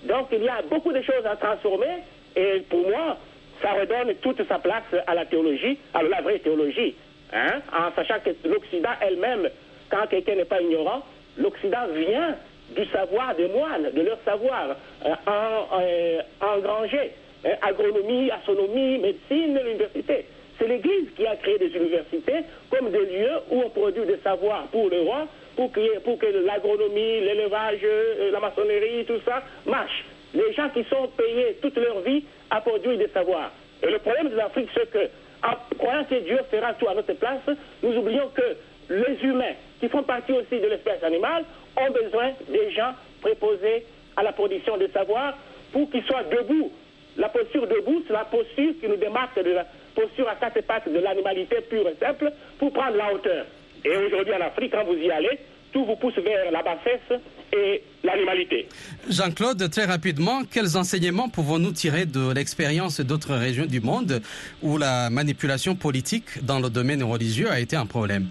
Donc 0.03 0.27
il 0.31 0.47
a 0.47 0.61
beaucoup 0.69 0.91
de 0.91 1.01
choses 1.01 1.25
à 1.25 1.35
transformer, 1.35 2.03
et 2.35 2.61
pour 2.69 2.87
moi, 2.89 3.17
ça 3.61 3.73
redonne 3.73 4.15
toute 4.21 4.47
sa 4.47 4.59
place 4.59 4.83
à 5.05 5.15
la 5.15 5.25
théologie, 5.25 5.77
à 5.93 6.03
la 6.03 6.21
vraie 6.21 6.39
théologie, 6.39 6.95
hein, 7.33 7.61
en 7.71 7.91
sachant 7.95 8.19
que 8.19 8.31
l'Occident 8.47 8.89
elle-même, 9.01 9.49
quand 9.89 10.07
quelqu'un 10.09 10.35
n'est 10.35 10.45
pas 10.45 10.61
ignorant, 10.61 11.03
l'Occident 11.37 11.87
vient 11.93 12.35
du 12.75 12.85
savoir 12.85 13.35
des 13.35 13.47
moines, 13.47 13.91
de 13.93 14.01
leur 14.01 14.17
savoir 14.23 14.75
euh, 15.05 15.09
euh, 15.27 16.21
engrangé, 16.41 17.11
hein, 17.45 17.51
agronomie, 17.61 18.31
astronomie, 18.31 18.97
médecine, 18.99 19.59
l'université. 19.63 20.25
C'est 20.57 20.67
l'Église 20.67 21.09
qui 21.15 21.25
a 21.25 21.35
créé 21.37 21.57
des 21.57 21.75
universités 21.75 22.43
comme 22.69 22.91
des 22.91 23.05
lieux 23.05 23.39
où 23.49 23.63
on 23.65 23.69
produit 23.69 24.05
des 24.05 24.19
savoirs 24.23 24.67
pour 24.71 24.89
le 24.89 25.01
roi, 25.01 25.27
pour 25.55 25.71
que, 25.71 25.99
pour 25.99 26.17
que 26.17 26.27
l'agronomie, 26.27 27.21
l'élevage, 27.21 27.79
euh, 27.83 28.31
la 28.31 28.39
maçonnerie, 28.39 29.05
tout 29.05 29.19
ça 29.25 29.43
marche. 29.65 30.05
Les 30.33 30.53
gens 30.53 30.69
qui 30.69 30.83
sont 30.85 31.07
payés 31.17 31.57
toute 31.61 31.77
leur 31.77 31.99
vie 32.01 32.23
à 32.49 32.61
produire 32.61 32.97
des 32.97 33.09
savoirs. 33.09 33.51
Et 33.83 33.87
le 33.87 33.99
problème 33.99 34.29
de 34.29 34.35
l'Afrique, 34.35 34.69
c'est 34.73 34.89
que, 34.91 35.09
en 35.43 35.75
croyant 35.77 36.03
que 36.05 36.15
Dieu 36.15 36.39
fera 36.49 36.73
tout 36.73 36.87
à 36.87 36.93
notre 36.93 37.13
place, 37.13 37.41
nous 37.81 37.95
oublions 37.97 38.29
que 38.29 38.55
les 38.93 39.23
humains, 39.23 39.55
qui 39.79 39.89
font 39.89 40.03
partie 40.03 40.33
aussi 40.33 40.59
de 40.59 40.67
l'espèce 40.67 41.03
animale, 41.03 41.43
ont 41.77 41.91
besoin 41.91 42.31
des 42.49 42.71
gens 42.71 42.93
préposés 43.21 43.85
à 44.15 44.23
la 44.23 44.31
production 44.31 44.77
de 44.77 44.87
savoir 44.87 45.37
pour 45.71 45.89
qu'ils 45.89 46.03
soient 46.03 46.23
debout. 46.23 46.71
La 47.17 47.29
posture 47.29 47.67
debout, 47.67 48.03
c'est 48.07 48.13
la 48.13 48.25
posture 48.25 48.73
qui 48.79 48.87
nous 48.87 48.97
démarque 48.97 49.41
de 49.41 49.51
la 49.51 49.65
posture 49.95 50.29
à 50.29 50.35
quatre 50.35 50.61
pattes 50.61 50.89
de 50.91 50.99
l'animalité 50.99 51.57
pure 51.69 51.87
et 51.87 51.95
simple 51.99 52.31
pour 52.57 52.71
prendre 52.71 52.97
la 52.97 53.13
hauteur. 53.13 53.45
Et 53.83 53.97
aujourd'hui 53.97 54.33
en 54.33 54.41
Afrique, 54.41 54.71
quand 54.71 54.85
vous 54.85 54.95
y 54.95 55.11
allez, 55.11 55.39
tout 55.71 55.85
vous 55.85 55.95
pousse 55.95 56.15
vers 56.15 56.51
la 56.51 56.61
bassesse 56.63 57.21
et 57.53 57.81
l'animalité. 58.03 58.67
Jean-Claude, 59.09 59.69
très 59.69 59.85
rapidement, 59.85 60.43
quels 60.49 60.77
enseignements 60.77 61.29
pouvons-nous 61.29 61.71
tirer 61.71 62.05
de 62.05 62.33
l'expérience 62.33 63.01
d'autres 63.01 63.35
régions 63.35 63.65
du 63.65 63.81
monde 63.81 64.21
où 64.61 64.77
la 64.77 65.09
manipulation 65.09 65.75
politique 65.75 66.43
dans 66.43 66.59
le 66.59 66.69
domaine 66.69 67.03
religieux 67.03 67.49
a 67.49 67.59
été 67.59 67.75
un 67.75 67.85
problème? 67.85 68.27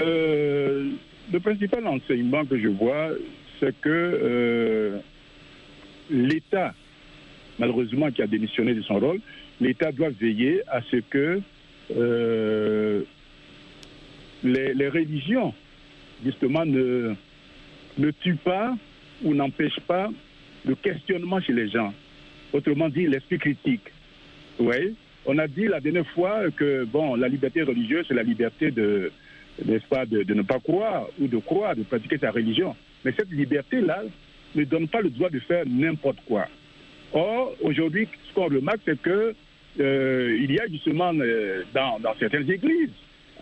Euh, 0.00 0.90
le 1.32 1.40
principal 1.40 1.86
enseignement 1.86 2.44
que 2.44 2.58
je 2.58 2.68
vois, 2.68 3.10
c'est 3.58 3.78
que 3.80 3.88
euh, 3.88 4.98
l'État, 6.10 6.74
malheureusement 7.58 8.10
qui 8.10 8.22
a 8.22 8.26
démissionné 8.26 8.74
de 8.74 8.82
son 8.82 8.98
rôle, 8.98 9.20
l'État 9.60 9.92
doit 9.92 10.10
veiller 10.10 10.62
à 10.68 10.80
ce 10.90 10.96
que 10.96 11.40
euh, 11.96 13.02
les, 14.42 14.88
religions, 14.88 15.54
justement, 16.24 16.64
ne, 16.64 17.14
ne 17.98 18.10
tuent 18.10 18.36
pas 18.36 18.74
ou 19.22 19.34
n'empêchent 19.34 19.80
pas 19.86 20.10
le 20.64 20.74
questionnement 20.74 21.40
chez 21.40 21.52
les 21.52 21.68
gens. 21.68 21.92
Autrement 22.52 22.88
dit, 22.88 23.06
l'esprit 23.06 23.38
critique. 23.38 23.88
Voyez 24.58 24.94
On 25.26 25.38
a 25.38 25.46
dit 25.46 25.66
la 25.66 25.80
dernière 25.80 26.06
fois 26.08 26.50
que 26.50 26.84
bon, 26.84 27.14
la 27.14 27.28
liberté 27.28 27.62
religieuse, 27.62 28.04
c'est 28.08 28.14
la 28.14 28.22
liberté 28.22 28.70
de, 28.70 29.10
n'est-ce 29.64 29.86
pas, 29.86 30.04
de, 30.06 30.22
ne 30.34 30.42
pas 30.42 30.58
croire 30.58 31.06
ou 31.20 31.28
de 31.28 31.38
croire, 31.38 31.76
de 31.76 31.82
pratiquer 31.82 32.18
sa 32.18 32.30
religion. 32.30 32.74
Mais 33.04 33.12
cette 33.16 33.30
liberté-là 33.30 34.02
ne 34.54 34.64
donne 34.64 34.88
pas 34.88 35.00
le 35.00 35.10
droit 35.10 35.30
de 35.30 35.38
faire 35.40 35.64
n'importe 35.66 36.18
quoi. 36.26 36.46
Or, 37.12 37.54
aujourd'hui, 37.62 38.08
ce 38.28 38.34
qu'on 38.34 38.48
remarque, 38.48 38.80
c'est 38.84 39.00
que 39.00 39.34
euh, 39.80 40.38
il 40.40 40.52
y 40.52 40.60
a 40.60 40.66
justement 40.68 41.12
euh, 41.14 41.62
dans 41.72 42.14
certaines 42.18 42.50
églises, 42.50 42.90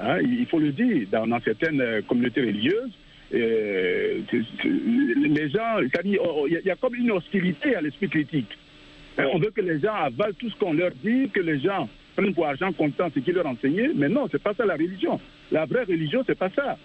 hein, 0.01 0.19
il 0.21 0.47
faut 0.47 0.59
le 0.59 0.73
dire, 0.73 1.07
dans, 1.11 1.41
certaines 1.41 1.81
euh, 1.81 2.03
communautés 2.03 2.41
religieuses, 2.41 2.93
euh, 3.35 4.21
les 4.65 5.51
gens, 5.51 5.81
oh, 5.81 6.35
oh, 6.43 6.47
il 6.49 6.61
y, 6.65 6.71
a- 6.71 6.77
comme 6.77 6.95
une 6.95 7.11
hostilité 7.11 7.75
à 7.75 7.81
l'esprit 7.81 8.09
critique. 8.09 8.57
Hein, 9.19 9.27
On 9.33 9.39
veut 9.39 9.51
que 9.51 9.61
les 9.61 9.81
gens 9.81 9.95
avalent 9.95 10.35
tout 10.39 10.49
ce 10.49 10.57
qu'on 10.57 10.73
leur 10.73 10.93
dit, 11.03 11.29
que 11.29 11.41
les 11.41 11.61
gens 11.61 11.89
prennent 12.17 12.35
pour 12.35 12.47
argent 12.47 12.73
comptant 12.73 13.11
ce 13.15 13.21
qu'ils 13.21 13.35
leur 13.35 13.47
enseigné, 13.47 13.91
mais 13.95 14.09
non, 14.09 14.29
c'est 14.31 14.43
pas 14.43 14.55
ça 14.55 14.65
la 14.65 14.75
religion. 14.75 15.21
La 15.53 15.67
vraie 15.67 15.85
religion, 15.85 16.25
c'est 16.27 16.39
pas 16.39 16.51
ça. 16.51 16.79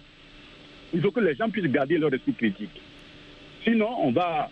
Il 0.92 1.00
faut 1.00 1.10
que 1.10 1.20
les 1.20 1.34
gens 1.34 1.48
puissent 1.48 1.70
garder 1.70 1.98
leur 1.98 2.12
esprit 2.12 2.34
critique. 2.34 2.80
Sinon, 3.64 3.88
on 4.02 4.12
va 4.12 4.50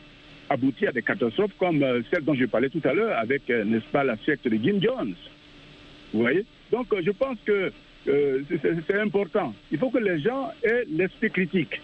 aboutir 0.49 0.89
à 0.89 0.93
des 0.93 1.03
catastrophes 1.03 1.53
comme 1.59 1.83
euh, 1.83 2.03
celle 2.11 2.25
dont 2.25 2.35
je 2.35 2.47
parlais 2.47 2.69
tout 2.69 2.81
à 2.85 2.93
l'heure 2.93 3.17
avec, 3.19 3.49
euh, 3.51 3.65
n'est-ce 3.65 3.87
pas, 3.93 4.03
la 4.05 4.17
secte 4.25 4.49
de 4.49 4.57
Jim 4.63 4.79
Jones. 4.81 5.15
Vous 6.13 6.21
voyez? 6.21 6.45
Donc, 6.71 6.93
euh, 6.93 7.01
je 7.05 7.11
pense 7.11 7.37
que 7.45 7.73
euh, 8.09 8.43
c'est- 8.87 8.99
important. 8.99 9.55
Il 9.71 9.79
faut 9.79 9.91
que 9.91 9.99
les 9.99 10.21
gens 10.21 10.51
aient 10.63 10.85
l'esprit 10.91 11.31
critique. 11.31 11.81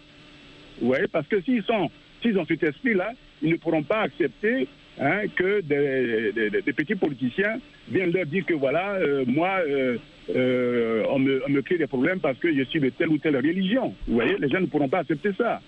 Vous 0.80 0.94
Parce 1.12 1.26
que 1.26 1.40
s'ils 1.42 1.62
sont, 1.64 1.90
s'ils 2.22 2.38
ont 2.38 2.44
cet 2.46 2.62
esprit-là, 2.62 3.12
ils 3.42 3.50
ne 3.52 3.56
pourront 3.56 3.82
pas 3.82 4.00
accepter 4.02 4.68
hein, 5.00 5.22
que 5.34 5.60
des, 5.60 6.72
petits 6.72 6.94
politiciens 6.94 7.58
viennent 7.88 8.12
leur 8.12 8.26
dire 8.26 8.44
que 8.46 8.54
voilà, 8.54 8.94
euh, 8.94 9.24
moi, 9.26 9.58
euh, 9.66 11.04
on, 11.08 11.18
me, 11.18 11.42
on 11.46 11.50
me 11.50 11.62
crée 11.62 11.78
des 11.78 11.86
problèmes 11.86 12.20
parce 12.20 12.38
que 12.38 12.52
je 12.54 12.62
suis 12.64 12.80
de 12.80 12.90
telle 12.90 13.08
ou 13.08 13.18
telle 13.18 13.36
religion. 13.36 13.94
Vous 14.06 14.14
voyez 14.14 14.36
Les 14.38 14.48
gens 14.48 14.60
ne 14.60 14.66
pourront 14.66 14.88
pas 14.88 15.00
accepter 15.00 15.30
ça. 15.36 15.60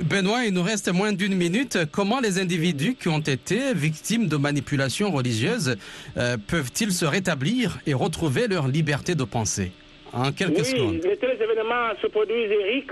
Benoît, 0.00 0.44
il 0.44 0.52
nous 0.52 0.62
reste 0.62 0.92
moins 0.92 1.12
d'une 1.12 1.34
minute. 1.34 1.78
Comment 1.90 2.20
les 2.20 2.38
individus 2.38 2.94
qui 2.96 3.08
ont 3.08 3.20
été 3.20 3.72
victimes 3.74 4.28
de 4.28 4.36
manipulations 4.36 5.10
religieuses 5.10 5.76
euh, 6.18 6.36
peuvent-ils 6.48 6.92
se 6.92 7.06
rétablir 7.06 7.78
et 7.86 7.94
retrouver 7.94 8.46
leur 8.46 8.68
liberté 8.68 9.14
de 9.14 9.24
penser 9.24 9.72
En 10.12 10.32
quelques 10.32 10.58
Oui, 10.58 10.64
secondes. 10.64 11.00
les 11.02 11.16
tels 11.16 11.40
événements 11.40 11.90
se 12.02 12.08
produisent, 12.08 12.50
Eric, 12.50 12.90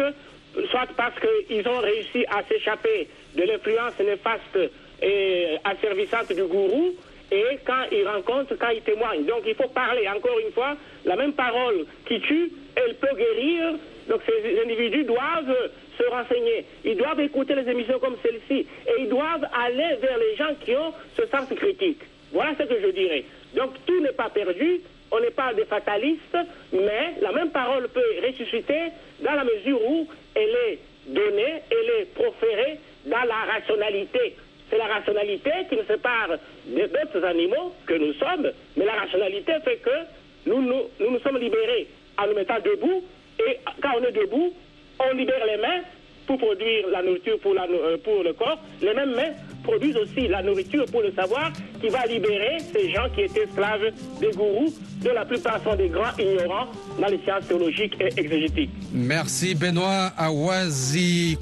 soit 0.70 0.88
parce 0.96 1.14
qu'ils 1.20 1.68
ont 1.68 1.78
réussi 1.80 2.24
à 2.30 2.42
s'échapper 2.48 3.08
de 3.36 3.42
l'influence 3.42 3.98
néfaste 4.00 4.70
et 5.02 5.56
asservissante 5.64 6.32
du 6.34 6.42
gourou, 6.44 6.94
et 7.30 7.58
quand 7.66 7.84
ils 7.92 8.06
rencontrent, 8.06 8.54
quand 8.58 8.70
ils 8.70 8.80
témoignent. 8.82 9.26
Donc 9.26 9.42
il 9.46 9.54
faut 9.54 9.68
parler, 9.68 10.08
encore 10.08 10.38
une 10.44 10.52
fois, 10.52 10.76
la 11.04 11.16
même 11.16 11.32
parole 11.34 11.84
qui 12.08 12.18
tue, 12.20 12.50
elle 12.76 12.94
peut 12.94 13.14
guérir. 13.16 13.74
Donc 14.08 14.20
ces 14.26 14.60
individus 14.62 15.04
doivent 15.04 15.70
se 15.98 16.04
renseigner. 16.04 16.64
Ils 16.84 16.96
doivent 16.96 17.20
écouter 17.20 17.54
les 17.54 17.70
émissions 17.70 17.98
comme 17.98 18.16
celle-ci. 18.22 18.66
Et 18.86 19.00
ils 19.00 19.08
doivent 19.08 19.46
aller 19.52 19.96
vers 20.00 20.18
les 20.18 20.36
gens 20.36 20.54
qui 20.64 20.74
ont 20.76 20.92
ce 21.16 21.26
sens 21.26 21.48
critique. 21.56 22.00
Voilà 22.32 22.52
ce 22.58 22.64
que 22.64 22.80
je 22.80 22.88
dirais. 22.88 23.24
Donc 23.54 23.72
tout 23.86 24.00
n'est 24.00 24.12
pas 24.12 24.28
perdu, 24.28 24.80
on 25.10 25.20
n'est 25.20 25.30
pas 25.30 25.54
des 25.54 25.64
fatalistes, 25.64 26.36
mais 26.72 27.14
la 27.20 27.32
même 27.32 27.50
parole 27.50 27.88
peut 27.88 28.02
ressusciter 28.26 28.90
dans 29.20 29.32
la 29.34 29.44
mesure 29.44 29.80
où 29.88 30.08
elle 30.34 30.56
est 30.68 30.78
donnée, 31.06 31.62
elle 31.70 32.00
est 32.00 32.14
proférée 32.14 32.78
dans 33.06 33.22
la 33.22 33.52
rationalité. 33.52 34.36
C'est 34.70 34.78
la 34.78 34.86
rationalité 34.86 35.50
qui 35.68 35.76
nous 35.76 35.84
sépare 35.84 36.30
des 36.66 36.88
d'autres 36.88 37.24
animaux 37.24 37.72
que 37.86 37.94
nous 37.94 38.14
sommes, 38.14 38.50
mais 38.76 38.84
la 38.84 38.94
rationalité 38.94 39.52
fait 39.64 39.76
que 39.76 39.90
nous 40.46 40.62
nous, 40.62 40.82
nous 40.98 41.10
nous 41.10 41.20
sommes 41.20 41.38
libérés 41.38 41.86
en 42.18 42.26
nous 42.26 42.34
mettant 42.34 42.58
debout, 42.60 43.04
et 43.48 43.59
quand 43.83 43.90
on 44.00 44.04
est 44.04 44.12
debout, 44.12 44.52
on 45.00 45.16
libère 45.16 45.44
les 45.46 45.61
mains 45.61 45.83
pour 46.26 46.38
produire 46.38 46.88
la 46.90 47.02
nourriture 47.02 47.38
euh, 47.44 47.96
pour 48.02 48.22
le 48.22 48.33
corps. 48.33 48.59
Les 48.80 48.94
mêmes 48.94 49.14
mains 49.14 49.33
produisent 49.62 49.96
aussi 49.96 50.28
la 50.28 50.42
nourriture 50.42 50.85
pour 50.90 51.02
le 51.02 51.12
savoir 51.12 51.52
qui 51.80 51.88
va 51.88 52.07
libérer 52.07 52.59
ces 52.72 52.90
gens 52.90 53.09
qui 53.14 53.22
étaient 53.22 53.42
esclaves 53.44 53.90
des 54.20 54.30
gourous, 54.30 54.72
dont 55.02 55.12
la 55.12 55.24
plupart 55.24 55.62
sont 55.62 55.76
des 55.76 55.88
grands 55.88 56.16
ignorants 56.18 56.68
dans 56.98 57.09
les 57.09 57.18
sciences 57.24 57.46
théologiques 57.46 57.94
et 58.00 58.18
exégétiques. 58.18 58.70
Merci 58.92 59.54
Benoît 59.54 60.12
Awazi 60.16 61.38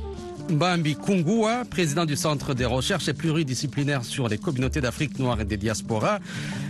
Mbambi 0.50 0.96
Kungua, 0.96 1.64
président 1.64 2.04
du 2.04 2.16
Centre 2.16 2.54
des 2.54 2.64
recherches 2.64 3.12
pluridisciplinaires 3.12 4.04
sur 4.04 4.28
les 4.28 4.38
communautés 4.38 4.80
d'Afrique 4.80 5.18
noire 5.18 5.40
et 5.40 5.44
des 5.44 5.56
diasporas. 5.56 6.18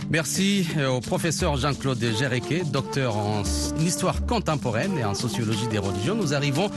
Merci 0.09 0.67
euh, 0.77 0.87
au 0.89 1.01
professeur 1.01 1.57
Jean-Claude 1.57 2.03
Géréquet, 2.17 2.63
docteur 2.65 3.17
en 3.17 3.43
histoire 3.79 4.25
contemporaine 4.25 4.97
et 4.97 5.05
en 5.05 5.13
sociologie 5.13 5.67
des 5.67 5.77
religions. 5.77 6.15
Nous 6.15 6.33
arrivons 6.33 6.69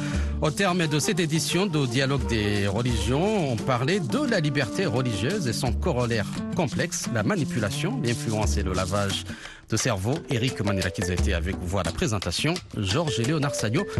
au 0.42 0.50
terme 0.50 0.86
de 0.86 0.98
cette 0.98 1.20
édition 1.20 1.66
de 1.66 1.86
Dialogue 1.86 2.26
des 2.28 2.66
religions. 2.66 3.52
On 3.52 3.56
parlait 3.56 4.00
de 4.00 4.18
la 4.18 4.40
liberté 4.40 4.86
religieuse 4.86 5.46
et 5.48 5.52
son 5.52 5.72
corollaire 5.72 6.26
complexe, 6.56 7.06
la 7.14 7.22
manipulation, 7.22 8.00
l'influence 8.02 8.56
et 8.56 8.62
le 8.62 8.72
lavage 8.72 9.24
de 9.68 9.76
cerveau. 9.76 10.14
Eric 10.30 10.60
Manilakidze 10.60 11.10
a 11.10 11.14
été 11.14 11.34
avec 11.34 11.56
vous 11.60 11.78
à 11.78 11.82
la 11.82 11.92
présentation. 11.92 12.54
Georges 12.76 13.20
et 13.20 13.24
Léonard 13.24 13.54
Sagno 13.54 13.84